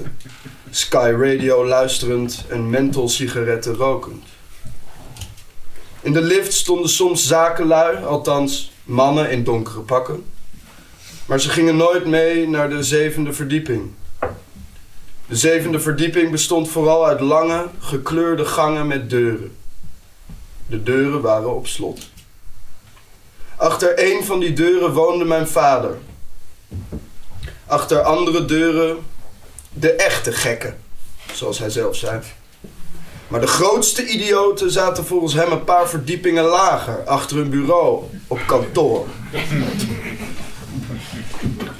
[0.70, 4.24] Sky Radio luisterend en mentholsigaretten rokend.
[6.02, 10.24] In de lift stonden soms zakenlui, althans mannen in donkere pakken.
[11.26, 13.92] Maar ze gingen nooit mee naar de zevende verdieping.
[15.30, 19.56] De zevende verdieping bestond vooral uit lange, gekleurde gangen met deuren.
[20.68, 22.10] De deuren waren op slot.
[23.56, 25.98] Achter een van die deuren woonde mijn vader.
[27.66, 28.98] Achter andere deuren
[29.74, 30.78] de echte gekken,
[31.34, 32.20] zoals hij zelf zei.
[33.28, 38.40] Maar de grootste idioten zaten volgens hem een paar verdiepingen lager, achter hun bureau, op
[38.48, 39.06] kantoor.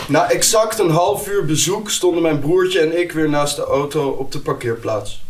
[0.10, 4.10] Na exact een half uur bezoek stonden mijn broertje en ik weer naast de auto
[4.10, 5.24] op de parkeerplaats.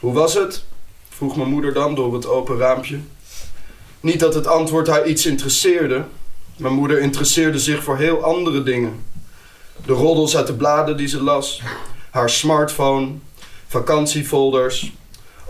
[0.00, 0.64] Hoe was het?
[1.08, 2.98] vroeg mijn moeder dan door het open raampje.
[4.00, 6.04] Niet dat het antwoord haar iets interesseerde.
[6.56, 9.04] Mijn moeder interesseerde zich voor heel andere dingen.
[9.86, 11.62] De roddels uit de bladen die ze las,
[12.10, 13.08] haar smartphone,
[13.66, 14.92] vakantiefolders,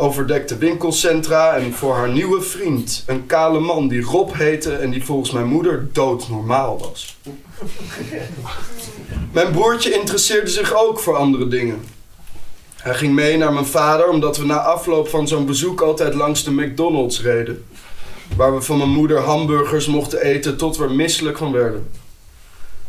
[0.01, 5.05] overdekte winkelcentra en voor haar nieuwe vriend, een kale man die Rob heette en die
[5.05, 7.19] volgens mijn moeder doodnormaal was.
[9.33, 11.85] Mijn broertje interesseerde zich ook voor andere dingen.
[12.77, 16.45] Hij ging mee naar mijn vader omdat we na afloop van zo'n bezoek altijd langs
[16.45, 17.65] de McDonald's reden.
[18.37, 21.91] Waar we van mijn moeder hamburgers mochten eten tot we er misselijk van werden.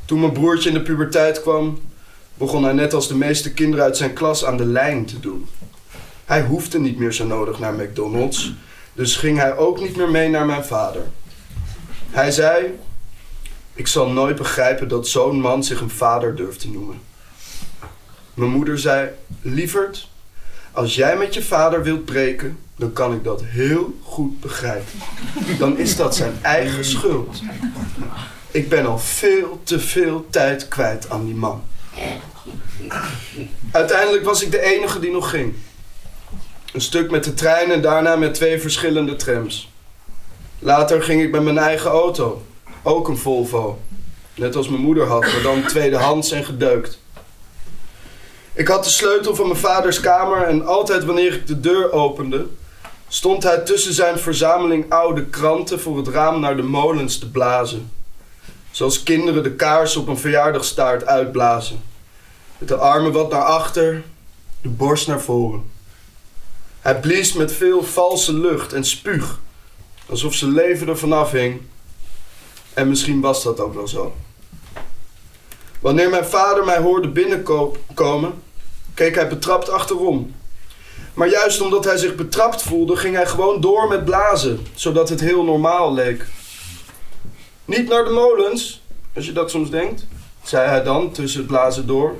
[0.05, 1.79] Toen mijn broertje in de puberteit kwam,
[2.33, 5.47] begon hij net als de meeste kinderen uit zijn klas aan de lijn te doen.
[6.25, 8.53] Hij hoefde niet meer zo nodig naar McDonald's,
[8.93, 11.01] dus ging hij ook niet meer mee naar mijn vader.
[12.09, 12.79] Hij zei:
[13.73, 17.01] Ik zal nooit begrijpen dat zo'n man zich een vader durft te noemen.
[18.33, 19.09] Mijn moeder zei:
[19.41, 20.09] Lieverd,
[20.71, 24.99] als jij met je vader wilt breken, dan kan ik dat heel goed begrijpen.
[25.57, 27.41] Dan is dat zijn eigen schuld.
[28.51, 31.63] Ik ben al veel te veel tijd kwijt aan die man.
[33.71, 35.53] Uiteindelijk was ik de enige die nog ging.
[36.73, 39.69] Een stuk met de trein en daarna met twee verschillende trams.
[40.59, 42.41] Later ging ik met mijn eigen auto.
[42.83, 43.79] Ook een Volvo.
[44.35, 46.99] Net als mijn moeder had, maar dan tweedehands en gedeukt.
[48.53, 52.45] Ik had de sleutel van mijn vaders kamer en altijd wanneer ik de deur opende,
[53.07, 57.91] stond hij tussen zijn verzameling oude kranten voor het raam naar de molens te blazen.
[58.71, 61.81] Zoals kinderen de kaars op een verjaardagstaart uitblazen.
[62.57, 64.03] Met de armen wat naar achter,
[64.61, 65.79] de borst naar voren.
[66.81, 69.39] Hij blies met veel valse lucht en spuug,
[70.09, 71.61] alsof zijn leven er vanaf hing.
[72.73, 74.15] En misschien was dat ook wel zo.
[75.79, 78.33] Wanneer mijn vader mij hoorde binnenkomen,
[78.93, 80.35] keek hij betrapt achterom.
[81.13, 85.19] Maar juist omdat hij zich betrapt voelde, ging hij gewoon door met blazen, zodat het
[85.19, 86.25] heel normaal leek.
[87.65, 88.81] Niet naar de molens,
[89.15, 90.07] als je dat soms denkt,
[90.43, 92.15] zei hij dan tussen het blazen door.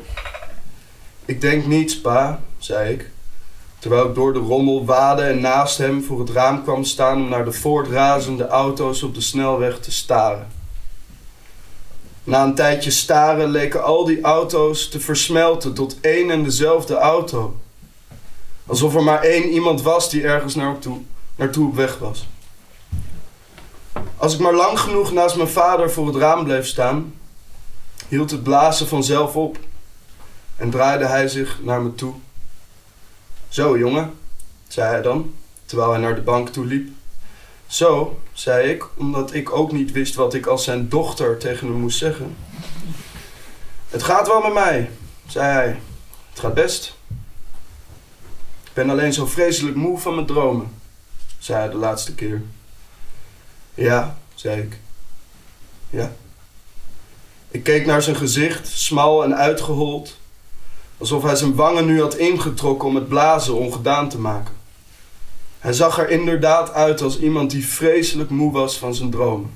[1.26, 3.10] Ik denk niets, pa, zei ik,
[3.82, 7.30] terwijl ik door de rommel waadde en naast hem voor het raam kwam staan om
[7.30, 10.48] naar de voortrazende auto's op de snelweg te staren.
[12.24, 17.56] Na een tijdje staren leken al die auto's te versmelten tot één en dezelfde auto.
[18.66, 20.98] Alsof er maar één iemand was die ergens naartoe,
[21.36, 22.28] naartoe op weg was.
[24.18, 27.14] Als ik maar lang genoeg naast mijn vader voor het raam bleef staan,
[28.08, 29.58] hield het blazen vanzelf op
[30.56, 32.14] en draaide hij zich naar me toe.
[33.52, 34.14] Zo, jongen,
[34.68, 35.34] zei hij dan,
[35.66, 36.90] terwijl hij naar de bank toe liep.
[37.68, 41.76] Zo, zei ik, omdat ik ook niet wist wat ik als zijn dochter tegen hem
[41.76, 42.36] moest zeggen.
[43.90, 44.92] Het gaat wel met mij,
[45.28, 45.80] zei hij.
[46.30, 46.96] Het gaat best.
[48.64, 50.72] Ik ben alleen zo vreselijk moe van mijn dromen,
[51.40, 52.42] zei hij de laatste keer.
[53.74, 54.80] Ja, zei ik.
[55.90, 56.12] Ja.
[57.48, 60.20] Ik keek naar zijn gezicht, smal en uitgehold,
[61.02, 64.54] alsof hij zijn wangen nu had ingetrokken om het blazen ongedaan te maken.
[65.60, 69.52] Hij zag er inderdaad uit als iemand die vreselijk moe was van zijn dromen.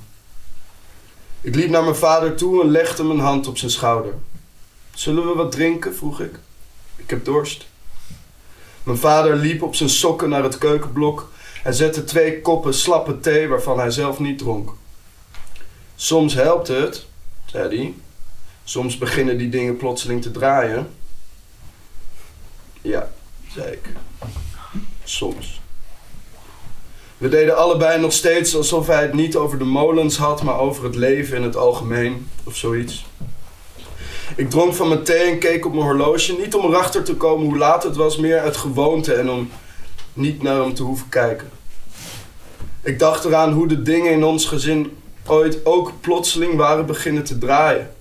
[1.40, 4.14] Ik liep naar mijn vader toe en legde mijn hand op zijn schouder.
[4.94, 5.94] Zullen we wat drinken?
[5.94, 6.38] vroeg ik.
[6.96, 7.66] Ik heb dorst.
[8.82, 11.30] Mijn vader liep op zijn sokken naar het keukenblok
[11.64, 14.70] en zette twee koppen slappe thee waarvan hij zelf niet dronk.
[15.96, 17.06] Soms helpt het,
[17.44, 17.94] zei hij.
[18.64, 20.88] Soms beginnen die dingen plotseling te draaien.
[22.86, 23.08] Ja,
[23.52, 23.92] zei ik.
[25.04, 25.60] Soms.
[27.18, 30.84] We deden allebei nog steeds alsof hij het niet over de molens had, maar over
[30.84, 33.06] het leven in het algemeen of zoiets.
[34.36, 37.46] Ik dronk van mijn thee en keek op mijn horloge, niet om erachter te komen
[37.46, 39.50] hoe laat het was, meer uit gewoonte en om
[40.12, 41.50] niet naar hem te hoeven kijken.
[42.82, 44.96] Ik dacht eraan hoe de dingen in ons gezin
[45.26, 47.94] ooit ook plotseling waren beginnen te draaien.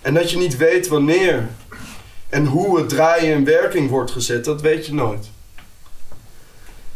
[0.00, 1.48] En dat je niet weet wanneer
[2.28, 5.30] en hoe het draaien in werking wordt gezet, dat weet je nooit.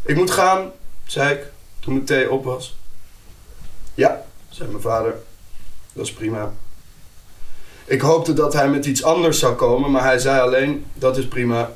[0.02, 0.70] Ik moet gaan,
[1.06, 1.46] zei ik
[1.80, 2.76] toen de thee op was.
[3.94, 5.14] Ja, zei mijn vader.
[5.92, 6.52] Dat is prima.
[7.84, 11.28] Ik hoopte dat hij met iets anders zou komen, maar hij zei alleen: dat is
[11.28, 11.70] prima.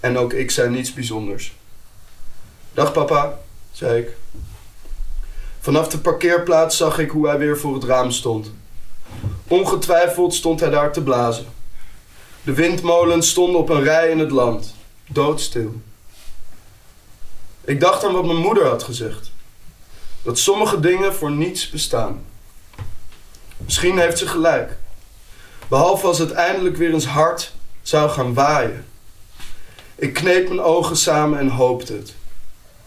[0.00, 1.56] En ook ik zei niets bijzonders.
[2.72, 3.38] Dag papa,
[3.72, 4.16] zei ik.
[5.60, 8.52] Vanaf de parkeerplaats zag ik hoe hij weer voor het raam stond.
[9.48, 11.46] Ongetwijfeld stond hij daar te blazen.
[12.42, 14.74] De windmolens stonden op een rij in het land,
[15.06, 15.80] doodstil.
[17.64, 19.30] Ik dacht aan wat mijn moeder had gezegd.
[20.22, 22.24] Dat sommige dingen voor niets bestaan.
[23.56, 24.76] Misschien heeft ze gelijk.
[25.68, 28.86] Behalve als het eindelijk weer eens hard zou gaan waaien.
[29.94, 32.14] Ik kneep mijn ogen samen en hoopte het.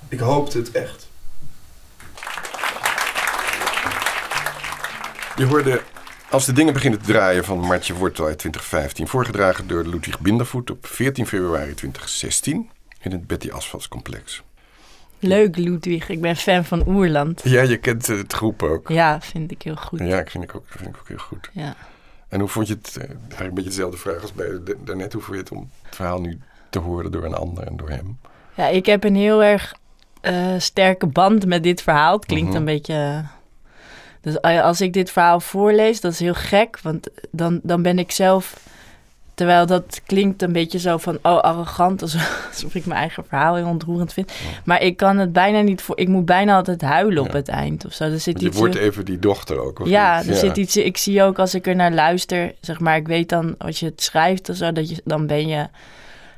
[0.10, 1.08] Ik hoopte het echt.
[5.36, 5.82] Je hoorde
[6.34, 9.08] Als de dingen beginnen te draaien van Martje Wortel uit 2015.
[9.08, 12.70] Voorgedragen door Ludwig Bindervoet op 14 februari 2016
[13.02, 14.44] in het Betty Asphalt complex.
[15.20, 16.10] Leuk, Ludwig.
[16.10, 17.42] Ik ben fan van Oerland.
[17.44, 18.90] Ja, je kent eh, het groep ook.
[18.90, 20.00] Ja, vind ik heel goed.
[20.00, 21.50] Ja, ik vind ik ook, vind ik ook heel goed.
[21.54, 21.76] Ja.
[22.28, 25.14] En hoe vond je het, eh, eigenlijk een beetje dezelfde vraag als bij de- daarnet,
[25.14, 27.90] hoe vond je het om het verhaal nu te horen door een ander en door
[27.90, 28.20] hem?
[28.54, 29.74] Ja, ik heb een heel erg
[30.22, 32.16] eh, sterke band met dit verhaal.
[32.16, 32.58] Het klinkt Mhm.
[32.58, 33.24] een beetje.
[34.24, 36.80] Dus als ik dit verhaal voorlees, dat is heel gek.
[36.82, 38.60] Want dan, dan ben ik zelf.
[39.34, 42.02] Terwijl dat klinkt een beetje zo van, oh, arrogant.
[42.02, 44.32] Alsof, ik mijn eigen verhaal heel ontroerend vind.
[44.66, 45.98] Maar ik kan het bijna niet voor.
[45.98, 48.04] Ik moet bijna altijd huilen op het eind of zo.
[48.04, 49.80] Er zit je iets wordt heel- even die dochter ook.
[49.80, 50.30] Of ja, niet?
[50.30, 50.78] er zit iets.
[50.78, 53.86] Ik zie ook als ik er naar luister, zeg maar, ik weet dan als je
[53.86, 55.68] het schrijft of zo, dat je dan ben je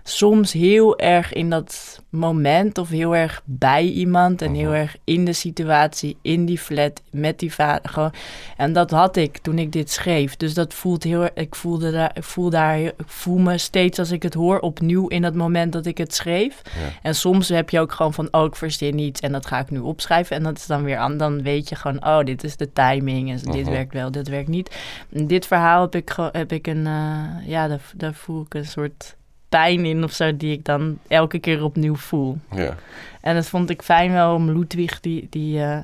[0.08, 4.80] soms heel erg in dat moment of heel erg bij iemand en heel Mhm.
[4.80, 7.89] erg in de situatie, in die flat, met die vader.
[7.89, 8.13] Gewoon.
[8.58, 10.36] En dat had ik toen ik dit schreef.
[10.36, 11.34] Dus dat voelt heel erg.
[11.34, 15.08] Ik voelde daar, ik voel daar, ik voel me steeds als ik het hoor opnieuw
[15.08, 16.62] in het moment dat ik het schreef.
[16.63, 16.72] Ja.
[17.02, 19.70] En soms heb je ook gewoon van, oh, ik verzin iets en dat ga ik
[19.70, 20.36] nu opschrijven.
[20.36, 23.30] En dat is dan weer aan, dan weet je gewoon, oh, dit is de timing
[23.30, 23.72] en dit Mhm.
[23.72, 24.76] werkt wel, dit werkt niet.
[25.10, 29.15] Dit verhaal heb ik, heb ik een, eh, ja, daar, daar voel ik een soort
[29.56, 32.38] pijn in of zo, die ik dan elke keer opnieuw voel.
[32.56, 32.76] Ja.
[33.22, 35.78] En dat vond ik fijn wel om Ludwig, die, die eh,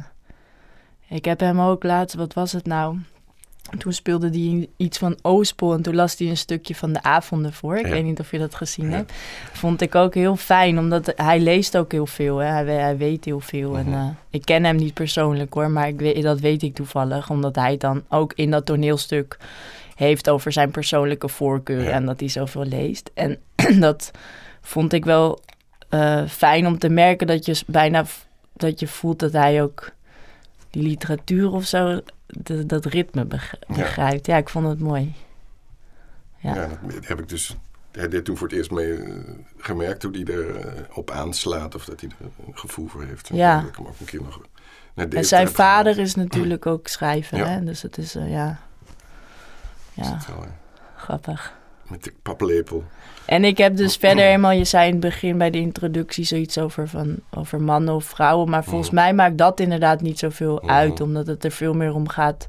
[1.10, 2.98] ik heb hem ook laatst, wat was het nou?
[3.78, 7.54] Toen speelde hij iets van Oostpol en toen las hij een stukje van de avonden
[7.54, 7.78] voor.
[7.78, 7.92] Ik Ja.
[7.92, 8.96] weet niet of je dat gezien Ja.
[8.96, 9.12] hebt.
[9.52, 12.38] Vond ik ook heel fijn, omdat hij leest ook heel veel.
[12.38, 12.48] Hè?
[12.48, 13.78] Hij, hij weet heel veel.
[13.78, 13.98] En, Mhm.
[13.98, 17.30] eh, ik ken hem niet persoonlijk hoor, maar ik weet, dat weet ik toevallig.
[17.30, 19.38] Omdat hij dan ook in dat toneelstuk
[20.02, 21.92] heeft over zijn persoonlijke voorkeuren Ja.
[21.92, 23.12] en dat hij zoveel leest.
[23.14, 23.38] En
[23.80, 24.12] dat
[24.62, 25.40] vond ik wel
[25.90, 28.06] eh, fijn om te merken dat je bijna
[28.54, 29.90] dat je voelt dat hij ook
[30.70, 33.38] die literatuur of zo, de- dat ritme Ja.
[33.76, 34.26] begrijpt.
[34.26, 35.14] Ja, ik vond het mooi.
[36.38, 36.56] Ja.
[36.56, 37.56] Ja, dat heb ik dus
[37.92, 39.14] hij deed toen voor het eerst mee eh,
[39.58, 43.30] gemerkt hoe hij er eh, op aanslaat of dat hij er een gevoel voor heeft.
[43.30, 43.66] En Ja.
[43.70, 44.42] ik hem ook een keer nog
[44.96, 47.48] En zijn vader is natuurlijk ook schrijver, Ja.
[47.48, 47.64] hè?
[47.64, 48.60] dus het is, eh, ja,
[50.06, 50.18] ja,
[50.96, 51.54] grappig.
[51.88, 52.84] Met de paplepel.
[53.26, 56.58] En ik heb dus verder helemaal, je zei in het begin bij de introductie zoiets
[56.58, 58.50] over, van, over mannen of vrouwen.
[58.50, 58.96] Maar volgens Mhm.
[58.96, 60.72] mij maakt dat inderdaad niet zoveel Mhm.
[60.72, 62.48] uit, omdat het er veel meer om gaat.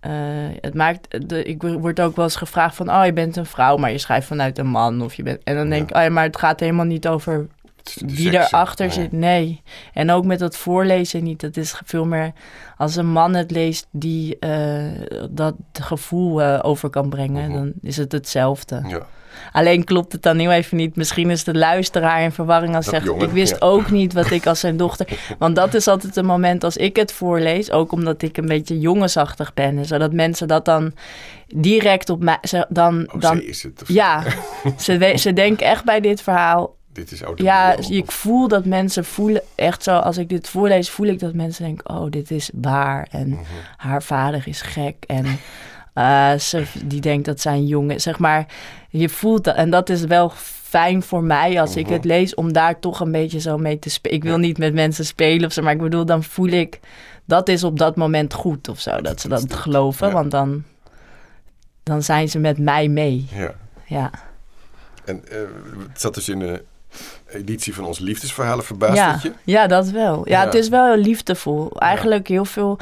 [0.00, 0.12] Eh,
[0.60, 3.76] het maakt, de, ik word ook wel eens gevraagd van, oh je bent een vrouw,
[3.76, 5.02] maar je schrijft vanuit een man.
[5.02, 5.96] Of je bent, en dan denk Ja.
[5.96, 7.46] ik, oh ja, maar het gaat helemaal niet over
[7.84, 8.30] Hè?
[8.30, 8.94] erachter Nee.
[8.94, 9.12] zit.
[9.12, 9.62] Nee.
[9.92, 11.42] En ook met dat voorlezen niet.
[11.42, 12.32] Het is veel meer
[12.76, 14.84] als een man het leest die eh,
[15.30, 17.52] dat gevoel eh, over kan brengen, Mhm.
[17.58, 18.82] dan is het hetzelfde.
[18.86, 19.06] Ja.
[19.52, 20.96] Alleen klopt het dan heel even niet.
[20.96, 23.06] Misschien is de luisteraar in verwarring als Dat zegt...
[23.06, 23.66] jongen, ik wist ja.
[23.66, 25.06] ook niet wat ik als zijn dochter...
[25.38, 27.70] Want dat is altijd een moment als ik het voorlees...
[27.70, 29.78] ook omdat ik een beetje jongensachtig ben...
[29.78, 30.92] en zodat mensen dat dan
[31.46, 32.38] direct op mij...
[32.68, 33.82] Dan, Oh, dan, is het.
[33.86, 34.22] ja,
[34.78, 36.74] ze, ze denken echt bij dit verhaal...
[36.94, 37.22] Dit is.
[37.36, 39.42] Ja, ik voel dat mensen voelen...
[39.54, 41.90] Echt zo, als ik dit voorlees, voel ik dat mensen denken...
[41.90, 43.40] oh, dit is waar en Mhm.
[43.76, 45.26] haar vader is gek en
[45.94, 48.00] eh, ze, die denkt dat zij een jongen...
[48.00, 48.46] Zeg maar,
[48.88, 49.54] je voelt dat.
[49.56, 51.92] En dat is wel fijn voor mij als ik Mhm.
[51.94, 52.34] het lees...
[52.34, 54.16] om daar toch een beetje zo mee te spelen.
[54.16, 54.38] Ik wil Ja.
[54.38, 55.62] niet met mensen spelen of zo...
[55.62, 56.80] maar ik bedoel, dan voel ik...
[57.24, 60.06] dat is op dat moment goed of zo, dat, Dat- ze dat geloven.
[60.06, 60.12] ja.
[60.12, 60.62] Want dan,
[61.82, 63.26] dan zijn ze met mij mee.
[63.34, 63.54] Ja.
[63.86, 64.10] Ja,
[65.04, 65.38] En eh,
[65.88, 66.62] het zat dus in de
[67.34, 68.64] editie van ons liefdesverhalen.
[68.64, 69.32] Verbaast ja, je?
[69.44, 70.28] ja, dat wel.
[70.28, 70.44] Ja, Ja.
[70.44, 71.70] het is wel heel liefdevol.
[71.78, 72.78] Eigenlijk heel veel...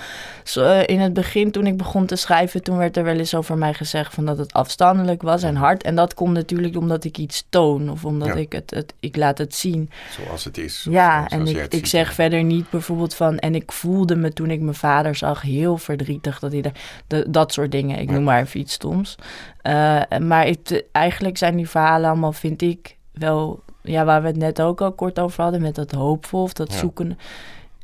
[0.54, 2.62] eh, in het begin, toen ik begon te schrijven...
[2.62, 4.14] toen werd er wel eens over mij gezegd...
[4.14, 5.82] van dat het afstandelijk was en hard.
[5.82, 7.90] En dat komt natuurlijk omdat ik iets toon...
[7.90, 8.94] of omdat ik het, het...
[9.00, 9.90] ik laat het zien.
[10.24, 10.86] Zoals het is.
[10.90, 13.38] Ja, en ik, ik zeg verder niet bijvoorbeeld van...
[13.38, 16.38] en ik voelde me toen ik mijn vader zag heel verdrietig...
[16.38, 16.72] dat hij
[17.06, 17.98] de- dat soort dingen.
[17.98, 19.14] Ik noem maar even iets stoms.
[19.62, 23.62] Eh, maar het, eigenlijk zijn die verhalen allemaal, vind ik, wel...
[23.82, 25.60] ja, waar we het net ook al kort over hadden...
[25.60, 26.78] met dat hoopvol of dat Ja.
[26.78, 27.18] zoeken...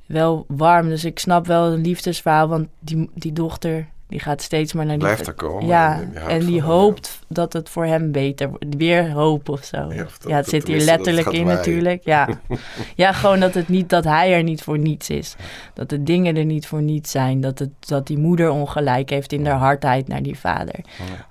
[0.07, 0.89] wel warm.
[0.89, 2.49] Dus ik snap wel een liefdesverhaal...
[2.49, 5.05] want die, die dochter die gaat steeds maar naar die...
[5.05, 5.67] Blijft er komen.
[5.67, 8.65] Ja, en, die van hoopt dat het voor hem beter wordt.
[8.77, 9.77] Weer hoop of zo.
[9.77, 12.05] Ja, Ja, of dat- het zit hier letterlijk in natuurlijk.
[12.05, 12.29] Ja.
[12.95, 15.37] ja, gewoon dat, het niet, dat hij er niet voor niets is.
[15.75, 17.41] Dat de dingen er niet voor niets zijn.
[17.41, 20.81] Dat, het, dat die moeder ongelijk heeft in haar hardheid naar die vader.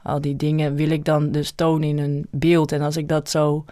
[0.03, 2.71] Al die dingen wil ik dan dus tonen in een beeld.
[2.71, 3.65] En als ik dat zo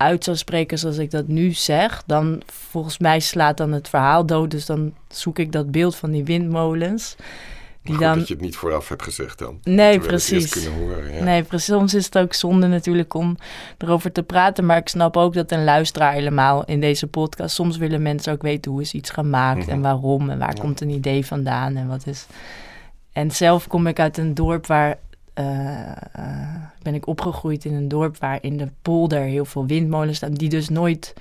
[0.00, 4.26] uit zou spreken zoals ik dat nu zeg, dan volgens mij slaat dan het verhaal
[4.26, 4.50] dood.
[4.50, 7.16] Dus dan zoek ik dat beeld van die windmolens.
[7.82, 8.18] Die dan...
[8.18, 9.58] dat je het niet vooraf hebt gezegd dan.
[9.64, 10.50] Nee, precies.
[10.50, 11.22] kunnen horen, ja.
[11.24, 11.66] Nee, precies.
[11.74, 13.36] Soms is het ook zonde natuurlijk om
[13.78, 14.66] erover te praten.
[14.66, 17.54] Maar ik snap ook dat een luisteraar helemaal in deze podcast...
[17.54, 19.82] Soms willen mensen ook weten hoe is iets gemaakt en Mhm.
[19.82, 20.30] waarom...
[20.30, 20.60] en waar Ja.
[20.60, 22.26] komt een idee vandaan en wat is...
[23.12, 24.98] En zelf kom ik uit een dorp waar...
[25.34, 30.16] eh, eh, ben ik opgegroeid in een dorp waar in de polder heel veel windmolens
[30.16, 30.34] staan...
[30.34, 31.14] die dus nooit...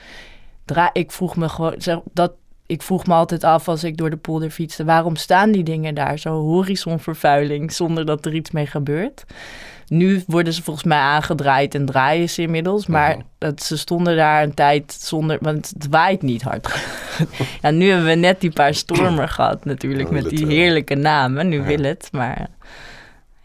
[0.66, 1.74] Dra ik vroeg me gewoon...
[1.78, 2.32] zeg, Dat,
[2.66, 4.86] ik vroeg me altijd af als ik door de polder fietste...
[4.86, 6.20] waarom staan die dingen daar?
[6.20, 9.26] Zo horizonvervuiling zonder dat er iets mee gebeurt.
[9.88, 12.88] Nu worden ze volgens mij aangedraaid en draaien ze inmiddels.
[12.88, 15.38] Maar dat, ze stonden daar een tijd zonder...
[15.42, 16.76] Want het waait niet hard.
[17.62, 20.10] ja, nu hebben we net die paar stormen gehad natuurlijk.
[20.10, 21.48] Met die heerlijke namen.
[21.50, 21.64] Nu Ja.
[21.64, 22.50] wil het, maar...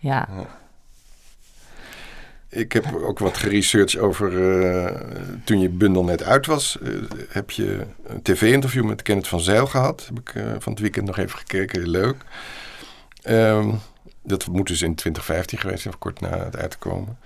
[0.04, 0.28] Ja,
[2.48, 4.28] Ik heb ook wat geresearched over
[4.70, 5.00] eh,
[5.44, 6.78] toen je bundel net uit was.
[6.80, 6.90] eh,
[7.28, 10.06] heb je een tv-interview met Kenneth van Zijl gehad.
[10.06, 11.80] Heb ik eh, van het weekend nog even gekeken.
[11.80, 12.16] Heel leuk.
[13.22, 13.70] Ehm,
[14.22, 17.18] dat moet dus in 2015 geweest zijn, kort na het uitkomen.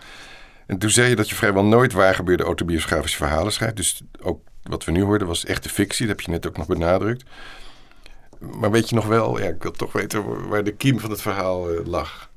[0.66, 3.76] En toen zei je dat je vrijwel nooit waar gebeurde autobiografische verhalen schrijft.
[3.76, 6.06] Dus ook wat we nu hoorden was echte fictie.
[6.06, 7.24] Dat heb je net ook nog benadrukt.
[8.38, 11.20] Maar weet je nog wel, ja, ik wil toch weten waar de kiem van het
[11.22, 12.27] verhaal lag.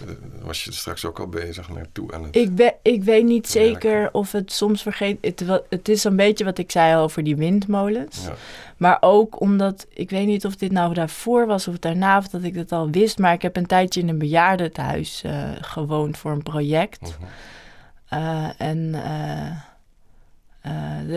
[0.00, 0.08] Eh,
[0.42, 2.36] was je er straks ook al bezig naartoe aan het...
[2.36, 5.18] Ik, we, ik weet niet zeker of het soms vergeet.
[5.20, 8.24] Het, het is een beetje wat ik zei over die windmolens.
[8.24, 8.34] Ja.
[8.76, 12.42] Maar ook omdat, ik weet niet of dit nou daarvoor was of daarna, of dat
[12.42, 13.18] ik dat al wist.
[13.18, 17.00] Maar ik heb een tijdje in een bejaardentehuis eh gewoond voor een project.
[17.00, 17.12] Mhm.
[18.08, 18.94] Eh, en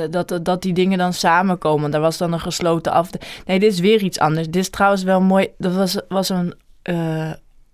[0.09, 1.91] dat, dat die dingen dan samenkomen.
[1.91, 3.31] Daar was dan een gesloten afdeling.
[3.45, 4.45] Nee, dit is weer iets anders.
[4.45, 5.49] Dit is trouwens wel mooi.
[5.57, 6.55] Dat was, was een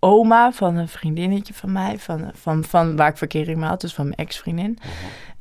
[0.04, 1.96] oma van een vriendinnetje van mij.
[2.00, 4.78] Van, van, van waar ik verkering mee had, dus van mijn ex-vriendin.
[4.80, 4.90] Mhm.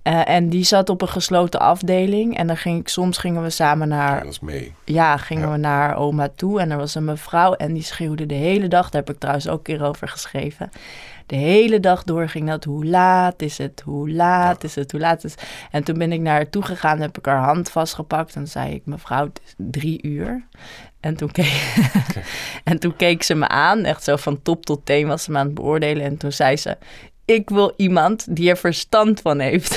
[0.02, 2.36] Eh, en die zat op een gesloten afdeling.
[2.36, 4.74] En dan ging ik, soms gingen we samen naar Ja, dat is mee.
[4.84, 5.52] ja, gingen Ja.
[5.52, 8.90] we naar oma toe en er was een mevrouw en die schreeuwde de hele dag.
[8.90, 10.70] Daar heb ik trouwens ook een keer over geschreven.
[11.33, 15.01] De hele dag door ging dat, hoe laat is het, hoe laat is het, hoe
[15.01, 15.45] laat is het.
[15.70, 18.74] En toen ben ik naar haar toe gegaan, heb ik haar hand vastgepakt en zei
[18.74, 20.47] ik, mevrouw, het is drie uur.
[21.01, 21.74] En toen, keek,
[22.64, 25.39] en toen keek ze me aan, echt zo van top tot teen was ze me
[25.39, 26.05] aan het beoordelen.
[26.05, 26.76] En toen zei ze,
[27.33, 29.74] ik wil iemand die er verstand van heeft,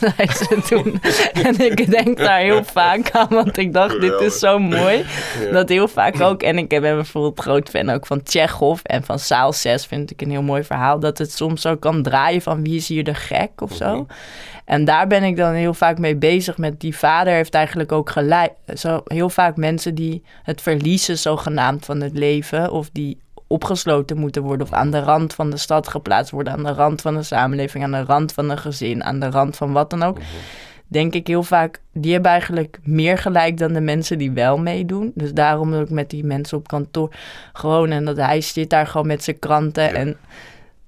[0.00, 1.00] zei ze toen.
[1.46, 5.04] En ik denk daar heel vaak aan, want ik dacht, dit is zo mooi.
[5.40, 5.52] Ja.
[5.52, 6.42] Dat heel vaak ook.
[6.42, 10.22] En ik ben bijvoorbeeld groot fan ook van Tsjechov en van Saal 6 vind ik
[10.22, 11.00] een heel mooi verhaal.
[11.00, 13.94] Dat het soms zo kan draaien van wie is hier de gek of zo.
[13.94, 14.04] Mhm.
[14.64, 18.10] En daar ben ik dan heel vaak mee bezig met die vader heeft eigenlijk ook
[18.10, 18.52] gelijk.
[18.74, 23.20] Zo heel vaak mensen die het verliezen zogenaamd van het leven of die
[23.52, 27.00] opgesloten moeten worden of aan de rand van de stad geplaatst worden, aan de rand
[27.00, 30.02] van de samenleving, aan de rand van een gezin, aan de rand van wat dan
[30.02, 30.18] ook
[30.92, 35.12] denk ik heel vaak, die hebben eigenlijk meer gelijk dan de mensen die wel meedoen.
[35.14, 37.14] Dus daarom ook met die mensen op kantoor
[37.52, 39.92] gewoon en dat hij zit daar gewoon met zijn kranten Ja.
[39.92, 40.16] en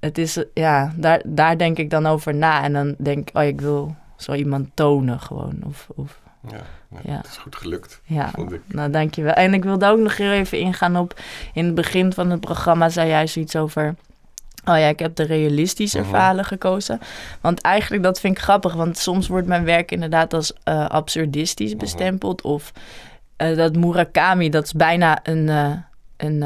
[0.01, 3.43] het is, ja, daar, daar denk ik dan over na en dan denk ik, oh,
[3.43, 5.55] ik wil zo iemand tonen gewoon.
[5.67, 6.61] Of, of Ja,
[7.03, 8.01] ja, het is goed gelukt.
[8.05, 8.61] ja, Vond ik.
[8.67, 9.33] nou dankjewel.
[9.33, 11.21] En ik wilde ook nog heel even ingaan op,
[11.55, 13.95] in het begin van het programma zei jij zoiets over...
[14.67, 16.09] Oh ja, ik heb de realistische Mhm.
[16.09, 17.01] verhalen gekozen.
[17.41, 18.75] Want eigenlijk, dat vind ik grappig.
[18.75, 21.79] Want soms wordt mijn werk inderdaad als eh, absurdistisch Mhm.
[21.79, 22.43] bestempeld.
[22.43, 22.73] Of
[23.37, 25.49] eh, dat Murakami, dat is bijna een...
[25.49, 25.73] eh,
[26.17, 26.43] een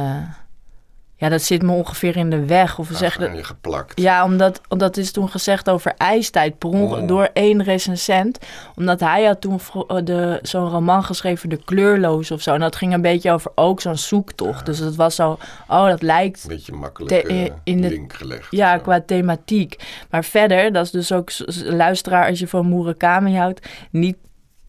[1.20, 2.78] ja, dat zit me ongeveer in de weg.
[2.78, 4.00] Of we zeggen dat, aan je geplakt.
[4.00, 7.08] ja, omdat dat is toen gezegd over ijstijd per onge- Oh.
[7.08, 8.38] door één recensent.
[8.76, 12.54] Omdat hij had toen eh, de- zo'n roman geschreven, De Kleurloos of zo.
[12.54, 14.66] En dat ging een beetje over ook zo'n zoektocht.
[14.66, 15.38] Dus dat was zo,
[15.68, 18.46] oh, dat lijkt Een beetje makkelijk Te- eh, in de- link gelegd.
[18.50, 18.82] ja, Zo.
[18.82, 19.76] qua thematiek.
[20.10, 21.30] Maar verder, dat is dus ook
[21.64, 24.16] luisteraar als je van Murakami houdt, niet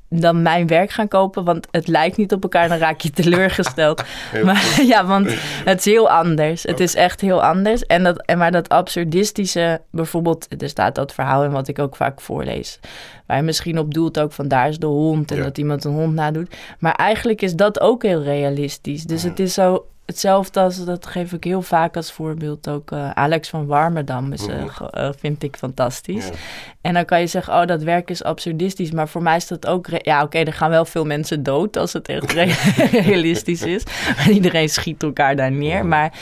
[0.09, 4.03] dan mijn werk gaan kopen, want het lijkt niet op elkaar, dan raak je teleurgesteld.
[4.43, 5.35] Maar ja, want
[5.65, 6.63] het is heel anders.
[6.63, 7.85] Het is echt heel anders.
[7.85, 11.95] En dat, en maar dat absurdistische, bijvoorbeeld, er staat dat verhaal in wat ik ook
[11.95, 12.79] vaak voorlees,
[13.25, 15.43] waar je misschien op doelt ook van daar is de hond en Ja.
[15.43, 16.55] dat iemand een hond nadoet.
[16.79, 19.03] Maar eigenlijk is dat ook heel realistisch.
[19.03, 23.09] Dus het is zo hetzelfde als, dat geef ik heel vaak als voorbeeld ook, eh,
[23.09, 26.25] Alex van Warmerdam is, eh, eh, vind ik fantastisch.
[26.27, 26.33] Ja.
[26.81, 28.91] En dan kan je zeggen, oh, dat werk is absurdistisch.
[28.91, 29.87] Maar voor mij is dat ook...
[30.01, 32.53] Ja, oké, er gaan wel veel mensen dood als het echt re-
[33.09, 33.83] realistisch is.
[34.15, 35.75] Maar iedereen schiet elkaar daar neer.
[35.77, 35.83] Ja.
[35.83, 36.13] Maar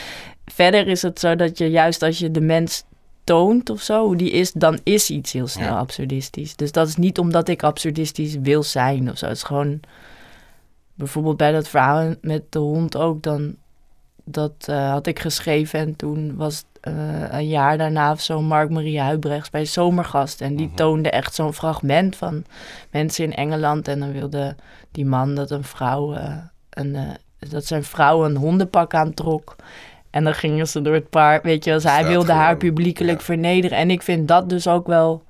[0.45, 2.83] verder is het zo dat je juist als je de mens
[3.23, 5.77] toont of zo, hoe die is, dan is iets heel snel Ja.
[5.77, 6.55] absurdistisch.
[6.55, 9.25] Dus dat is niet omdat ik absurdistisch wil zijn of zo.
[9.25, 9.79] Het is gewoon...
[10.93, 13.55] Bijvoorbeeld bij dat verhaal met de hond ook, dan
[14.29, 18.99] dat eh, had ik geschreven en toen was uh, een jaar daarna of zo Mark-Marie
[18.99, 20.41] Huibrechts bij Zomergast.
[20.41, 20.75] En die Mhm.
[20.75, 22.43] toonde echt zo'n fragment van
[22.91, 23.87] mensen in Engeland.
[23.87, 24.55] En dan wilde
[24.91, 26.35] die man dat een vrouw, eh,
[26.69, 29.55] een, eh, dat zijn vrouw een hondenpak aantrok.
[30.09, 31.79] En dan gingen ze door het park, weet je.
[31.79, 33.25] Zij Staat wilde haar publiekelijk ja.
[33.25, 33.77] vernederen.
[33.77, 35.23] En ik vind dat dus ook wel...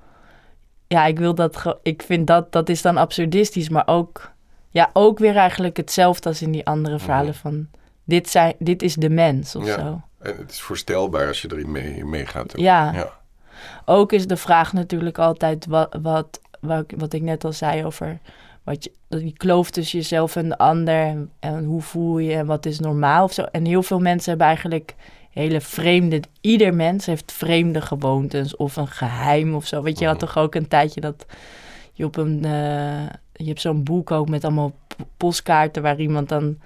[0.86, 1.78] Ja, ik wil dat...
[1.82, 4.32] Ik vind dat, dat is dan absurdistisch, maar ook...
[4.70, 7.68] Ja, ook weer eigenlijk hetzelfde als in die andere verhalen van...
[8.08, 9.66] Dit, zijn, dit is de mens of.
[9.66, 9.74] Ja.
[9.78, 10.00] zo.
[10.18, 12.26] En het is voorstelbaar als je erin mee.
[12.54, 12.92] Ja.
[12.92, 13.12] ja.
[13.84, 17.84] Ook is de vraag natuurlijk altijd wat, wat, wat, ik- wat ik net al zei
[17.84, 18.18] over
[18.62, 21.16] wat je, die kloof tussen jezelf en de ander.
[21.40, 23.42] En, hoe voel je en wat is normaal of zo.
[23.42, 24.94] En heel veel mensen hebben eigenlijk
[25.30, 26.22] hele vreemde...
[26.40, 29.82] Ieder mens heeft vreemde gewoontes of een geheim of zo.
[29.82, 30.26] Weet je, je had Mhm.
[30.26, 31.26] toch ook een tijdje dat
[31.92, 32.44] je op een...
[32.44, 34.72] eh, je hebt zo'n boek ook met allemaal
[35.16, 36.58] postkaarten waar iemand dan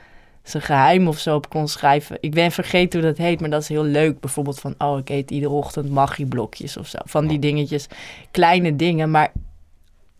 [0.43, 2.17] zijn geheim of zo op kon schrijven.
[2.21, 4.21] Ik ben vergeten hoe dat heet, maar dat is heel leuk.
[4.21, 6.99] Bijvoorbeeld van, oh, ik eet iedere ochtend magieblokjes of zo.
[7.05, 7.87] Van die dingetjes,
[8.31, 9.33] kleine dingen, maar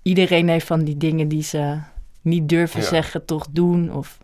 [0.03, 1.79] iedereen heeft van die dingen die ze
[2.21, 2.87] niet durven Ja.
[2.87, 3.93] zeggen, toch doen.
[3.93, 4.19] Of,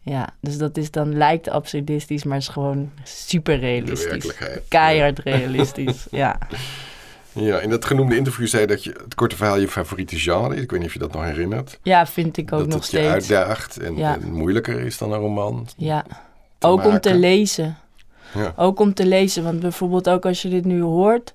[0.00, 4.04] ja, dus dat is dan, lijkt absurdistisch, maar is gewoon super realistisch.
[4.10, 4.62] werkelijkheid.
[4.68, 6.38] Keihard realistisch, ja.
[7.44, 10.62] Ja, in dat genoemde interview zei dat je het korte verhaal je favoriete genre is.
[10.62, 11.78] Ik weet niet of je dat nog herinnert.
[11.82, 13.12] Ja, vind ik ook dat nog het je steeds.
[13.12, 14.14] uitdaagt en, Ja.
[14.14, 15.68] en moeilijker is dan een roman.
[15.76, 16.04] Ja,
[16.60, 17.76] ook om te lezen.
[18.34, 18.52] Ja.
[18.56, 21.32] Ook om te lezen, want bijvoorbeeld ook als je dit nu hoort...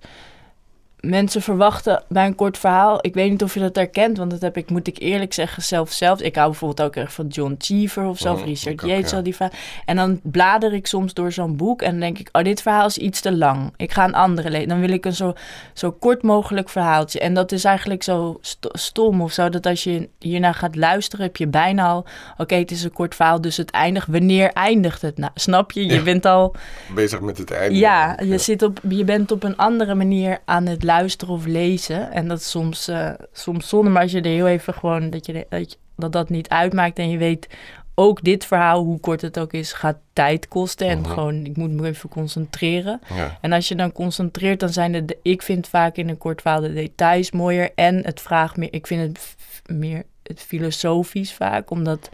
[1.08, 2.97] Mensen verwachten bij een kort verhaal...
[3.01, 5.64] Ik weet niet of je dat herkent, want dat heb ik, moet ik eerlijk zeggen,
[5.64, 6.22] zelf zelf.
[6.22, 9.36] Ik hou bijvoorbeeld ook erg van John Cheever of zo, Oh, Richard Yates, al die
[9.36, 9.60] verhalen.
[9.86, 12.30] En dan blader ik soms door zo'n boek en dan denk ik...
[12.32, 13.74] Oh, dit verhaal is iets te lang.
[13.78, 14.68] Ik ga een andere lezen.
[14.68, 15.34] Dan wil ik een zo,
[15.74, 17.20] zo kort mogelijk verhaaltje.
[17.20, 21.26] En dat is eigenlijk zo st- stom of zo, dat als je hiernaar gaat luisteren...
[21.26, 22.06] heb je bijna al...
[22.38, 24.08] Oké, het is een kort verhaal, dus het eindigt.
[24.08, 25.32] Wanneer eindigt het nou?
[25.36, 25.86] Snap je?
[25.86, 26.01] Je Ja.
[26.04, 26.56] bent al...
[26.95, 27.78] Bezig met het einde.
[27.78, 30.91] Ja, je, zit op, je bent op een andere manier aan het luisteren
[31.30, 32.12] of lezen.
[32.12, 35.10] En dat is soms, eh, soms zonde, maar als je er heel even gewoon...
[35.10, 37.48] Dat, je, dat, je- dat dat niet uitmaakt en je weet...
[37.96, 40.88] Ook dit verhaal, hoe kort het ook is, gaat tijd kosten.
[40.88, 41.10] En Mhm.
[41.10, 43.02] gewoon, ik moet me even concentreren.
[43.16, 43.38] Ja.
[43.41, 45.06] En als je dan concentreert, dan zijn de...
[45.06, 47.72] de- Ik vind vaak in een kort verhaal de details mooier.
[47.76, 48.74] En het vraagt meer...
[48.74, 49.36] Ik vind het
[49.78, 52.10] meer het filosofisch vaak, omdat...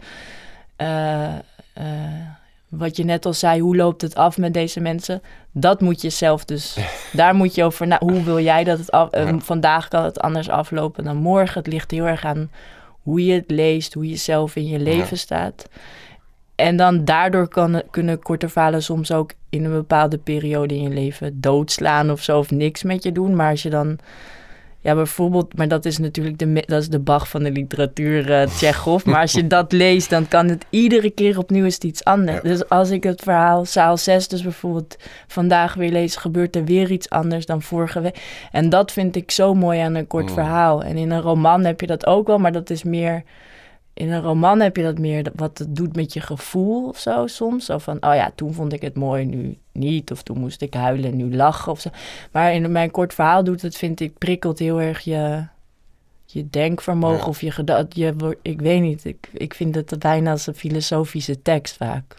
[0.76, 1.34] eh,
[1.72, 1.82] eh,
[2.70, 5.22] wat je net al zei, hoe loopt het af met deze mensen?
[5.52, 6.76] Dat moet je zelf dus...
[7.12, 7.86] Daar moet je over...
[7.86, 9.10] na hoe wil jij dat het af...
[9.10, 11.62] eh, vandaag kan het anders aflopen dan morgen.
[11.62, 12.50] Het ligt heel erg aan
[13.02, 15.68] hoe je het leest, hoe je zelf in je leven staat.
[16.54, 20.88] En dan daardoor kan, kunnen korte verhalen soms ook in een bepaalde periode in je
[20.88, 23.36] leven doodslaan of zo, of niks met je doen.
[23.36, 23.98] Maar als je dan,
[24.82, 28.46] ja, bijvoorbeeld, maar dat is natuurlijk de, dat is de Bach van de literatuur, eh
[28.46, 29.04] Tsjechov.
[29.04, 32.36] Maar als je dat leest, dan kan het iedere keer opnieuw is het iets anders.
[32.42, 32.48] Ja.
[32.48, 36.90] Dus als ik het verhaal Zaal 6 dus bijvoorbeeld vandaag weer lees, gebeurt er weer
[36.90, 38.22] iets anders dan vorige week.
[38.52, 40.34] En dat vind ik zo mooi aan een kort Mm.
[40.34, 40.82] verhaal.
[40.82, 43.22] En in een roman heb je dat ook wel, maar dat is meer
[43.94, 47.26] in een roman heb je dat meer wat het doet met je gevoel of zo
[47.26, 47.64] soms.
[47.64, 50.10] Zo van, oh ja, toen vond ik het mooi, nu niet.
[50.10, 51.90] Of toen moest ik huilen, nu lachen of zo.
[52.32, 55.44] Maar in mijn kort verhaal doet het, vind ik, prikkelt heel erg je,
[56.26, 57.26] je denkvermogen Ja.
[57.26, 57.94] of je gedacht.
[57.96, 62.14] Je, wordt- ik weet niet, ik, ik vind het bijna als een filosofische tekst vaak.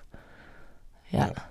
[1.03, 1.49] Ja, Ja.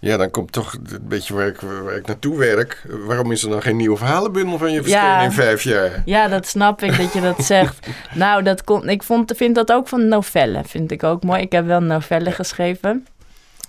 [0.00, 2.86] Ja, dan komt toch een beetje waar ik, waar ik naartoe werk.
[3.06, 5.20] Waarom is er dan geen nieuwe verhalenbundel van je verschenen Ja.
[5.22, 6.02] in vijf jaar?
[6.04, 7.86] Ja, dat snap ik dat je dat zegt.
[8.14, 10.64] Nou, dat kon, ik vond, vind dat ook van novellen.
[10.64, 11.40] Vind ik ook mooi.
[11.40, 13.06] Ik heb wel een novelle geschreven.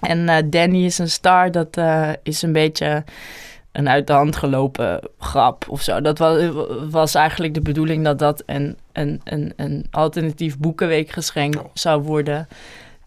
[0.02, 1.52] En eh, Danny is een star.
[1.52, 3.04] Dat eh, is een beetje
[3.72, 6.02] een uit de hand gelopen grap of zo.
[6.02, 6.44] Dat was,
[6.90, 11.66] was eigenlijk de bedoeling dat dat een, een, een, een alternatief boekenweekgeschenk Oh.
[11.74, 12.48] zou worden.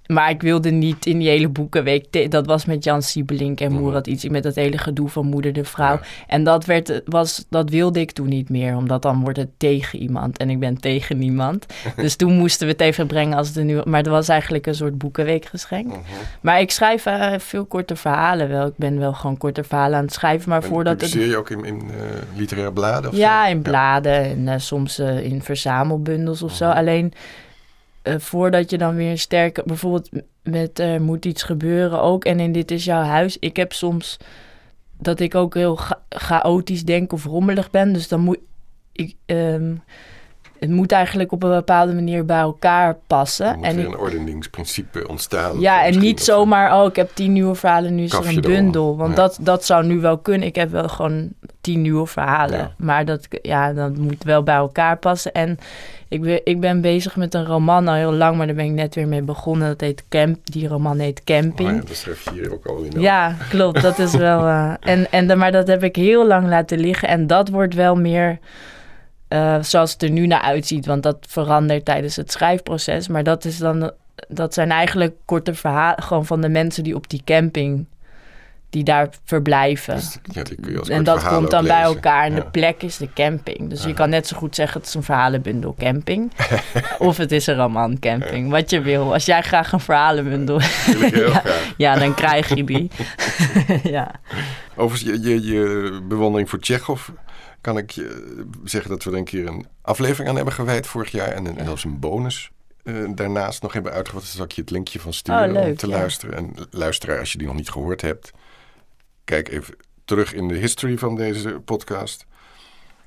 [0.07, 2.31] Maar ik wilde niet in die hele boekenweek...
[2.31, 3.83] Dat was met Jan Siebelink en Mhm.
[3.83, 5.93] Moerad iets met dat hele gedoe van moeder de vrouw.
[5.93, 6.01] Ja.
[6.27, 9.99] En dat, werd, was, dat wilde ik toen niet meer, omdat dan wordt het tegen
[9.99, 10.37] iemand.
[10.39, 11.67] En ik ben tegen niemand.
[11.97, 13.83] dus toen moesten we het even brengen als de nieuwe...
[13.87, 15.87] Maar het was eigenlijk een soort boekenweekgeschenk.
[15.87, 15.99] Mhm.
[16.41, 18.67] Maar ik schrijf eh, veel korte verhalen wel.
[18.67, 20.49] Ik ben wel gewoon korte verhalen aan het schrijven.
[20.49, 21.11] Maar En voordat het...
[21.11, 21.97] publiceer je ook in, in eh,
[22.37, 23.11] literaire bladen?
[23.11, 23.51] Of Ja, zo?
[23.51, 26.67] in bladen en eh, soms in verzamelbundels of zo.
[26.69, 26.77] Mhm.
[26.77, 27.13] Alleen
[28.05, 29.65] eh, voordat je dan weer sterker...
[29.67, 30.09] Bijvoorbeeld
[30.43, 32.25] met Er moet iets gebeuren ook.
[32.25, 33.39] En in Dit is jouw huis.
[33.39, 34.17] Ik heb soms
[34.99, 37.93] dat ik ook heel cha- chaotisch denk of rommelig ben.
[37.93, 38.39] Dus dan moet
[38.93, 39.17] ik...
[39.27, 39.75] ehm,
[40.67, 43.47] het moet eigenlijk op een bepaalde manier bij elkaar passen.
[43.47, 45.61] Er moet En weer een ordeningsprincipe ontstaan.
[45.61, 48.97] ja, en niet zomaar, oh, ik heb tien nieuwe verhalen, nu is er een bundel.
[48.97, 49.17] Want Ja.
[49.17, 50.49] dat, dat zou nu wel kunnen.
[50.49, 51.29] Ik heb wel gewoon
[51.61, 52.59] tien nieuwe verhalen.
[52.59, 52.73] Ja.
[52.77, 55.33] Maar dat, ja, dat moet wel bij elkaar passen.
[55.33, 55.59] En
[56.09, 58.71] ik ben, ik ben bezig met een roman al heel lang, maar daar ben ik
[58.71, 59.69] net weer mee begonnen.
[59.69, 60.39] Dat heet Camp.
[60.45, 61.69] Die roman heet Camping.
[61.71, 63.01] Oh ja, dat schrijf je hier ook al in.
[63.01, 63.83] Ja, klopt.
[63.83, 64.47] Dat is wel.
[64.47, 67.09] eh, en, en, maar dat heb ik heel lang laten liggen.
[67.09, 68.39] En dat wordt wel meer
[69.35, 70.87] eh, zoals het er nu naar uitziet.
[70.87, 73.09] Want dat verandert tijdens het schrijfproces.
[73.09, 73.91] Maar dat is dan.
[74.29, 76.03] Dat zijn eigenlijk korte verhalen.
[76.03, 77.87] Gewoon van de mensen die op die camping.
[78.71, 79.95] Die daar verblijven.
[79.95, 82.25] Dus, ja, die kun je als en dat komt dan bij elkaar.
[82.25, 82.41] En Ja.
[82.41, 83.71] de plek is de camping.
[83.71, 86.33] Dus je kan net zo goed zeggen: het is een verhalenbundel camping.
[86.99, 88.51] of het is een roman camping.
[88.51, 89.13] Wat je wil.
[89.13, 90.61] Als jij graag een verhalenbundel.
[91.13, 91.43] Ja,
[91.77, 92.91] ja, dan krijg je die.
[93.97, 94.11] ja.
[94.77, 97.09] Overigens, je, je, je bewondering voor Tsjechov...
[97.65, 101.11] kan ik je zeggen dat we er een keer een aflevering aan hebben gewijd vorig
[101.11, 101.29] jaar...
[101.29, 102.51] en, een, en zelfs een bonus
[102.83, 104.27] eh, daarnaast nog hebben uitgebracht.
[104.27, 105.97] Daar zal ik je het linkje van sturen Oh, om te ja.
[105.97, 106.35] luisteren.
[106.37, 108.31] En luisteraar, als je die nog niet gehoord hebt...
[109.25, 112.27] kijk even terug in de history van deze podcast.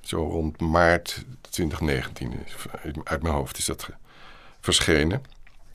[0.02, 2.56] Zo rond maart 2019, is-
[3.04, 3.90] uit mijn hoofd is dat
[4.62, 5.22] verschenen.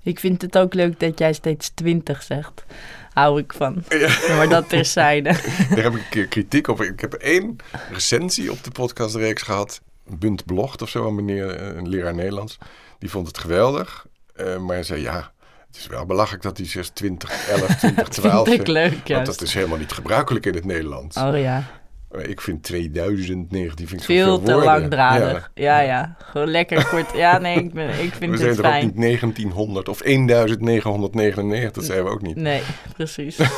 [0.03, 2.65] Ik vind het ook leuk dat jij steeds 20 zegt.
[3.15, 3.85] Hou ik van.
[4.29, 5.31] Ja, maar dat terzijde.
[5.75, 6.83] Daar heb ik een keer kritiek op.
[6.83, 7.57] Ik heb één
[7.91, 9.81] recensie op de podcastreeks gehad.
[10.07, 12.59] Bunt Blocht of zo, een meneer, eh, een leraar Nederlands.
[12.99, 14.07] Die vond het geweldig.
[14.35, 15.33] eh, maar hij zei, ja,
[15.67, 18.69] het is wel belachelijk dat hij 6, 20, 11, 20, 12 vind ik zegt.
[18.93, 21.17] leuk, Want dat is helemaal niet gebruikelijk in het Nederlands.
[21.17, 21.63] Oh ja,
[22.19, 24.65] Ik vind 2019 vind ik veel te woorden.
[24.65, 25.51] langdradig.
[25.55, 25.81] Ja.
[25.81, 27.13] ja, Gewoon lekker kort.
[27.15, 28.85] Ja, nee, ik, ben, ik We vind zijn het er ook fijn.
[28.87, 32.37] niet 1900 of 1999, dat zijn we ook niet.
[32.37, 32.63] Nee,
[32.97, 33.39] precies.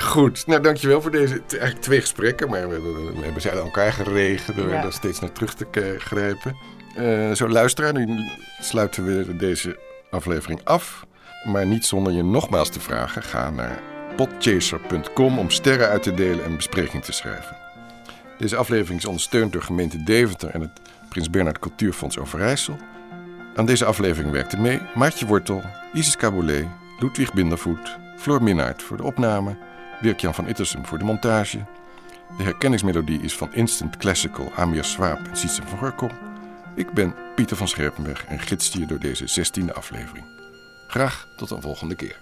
[0.00, 2.48] Goed, nou dankjewel voor deze eigenlijk twee gesprekken.
[2.50, 4.82] Maar we, we- we hebben ze aan elkaar geregen door Ja.
[4.82, 6.56] daar steeds naar terug te grijpen.
[6.96, 8.28] Eh, zo luisteraar, nu
[8.60, 9.78] sluiten we deze
[10.10, 11.06] aflevering af.
[11.44, 13.22] Maar niet zonder je nogmaals te vragen.
[13.22, 13.78] Ga naar
[14.16, 17.56] podchaser.com om sterren uit te delen en bespreking te schrijven.
[18.38, 22.76] Deze aflevering is ondersteund door gemeente Deventer en het Prins Bernhard Cultuurfonds Overijssel.
[23.54, 25.62] Aan deze aflevering werkten mee Maartje Wortel,
[25.92, 26.66] Isis Caboulet,
[26.98, 29.56] Ludwig Bindervoet, Floor Minnaert voor de opname,
[30.00, 31.64] Dirk-Jan van Ittersum voor de montage.
[32.36, 36.10] De herkenningsmelodie is van Instant Classical, Amir Swaap en Sietse van Gorkom.
[36.74, 40.24] Ik ben Pieter van Scherpenberg en gids je door deze 16e aflevering.
[40.86, 42.16] Graag tot een volgende keer.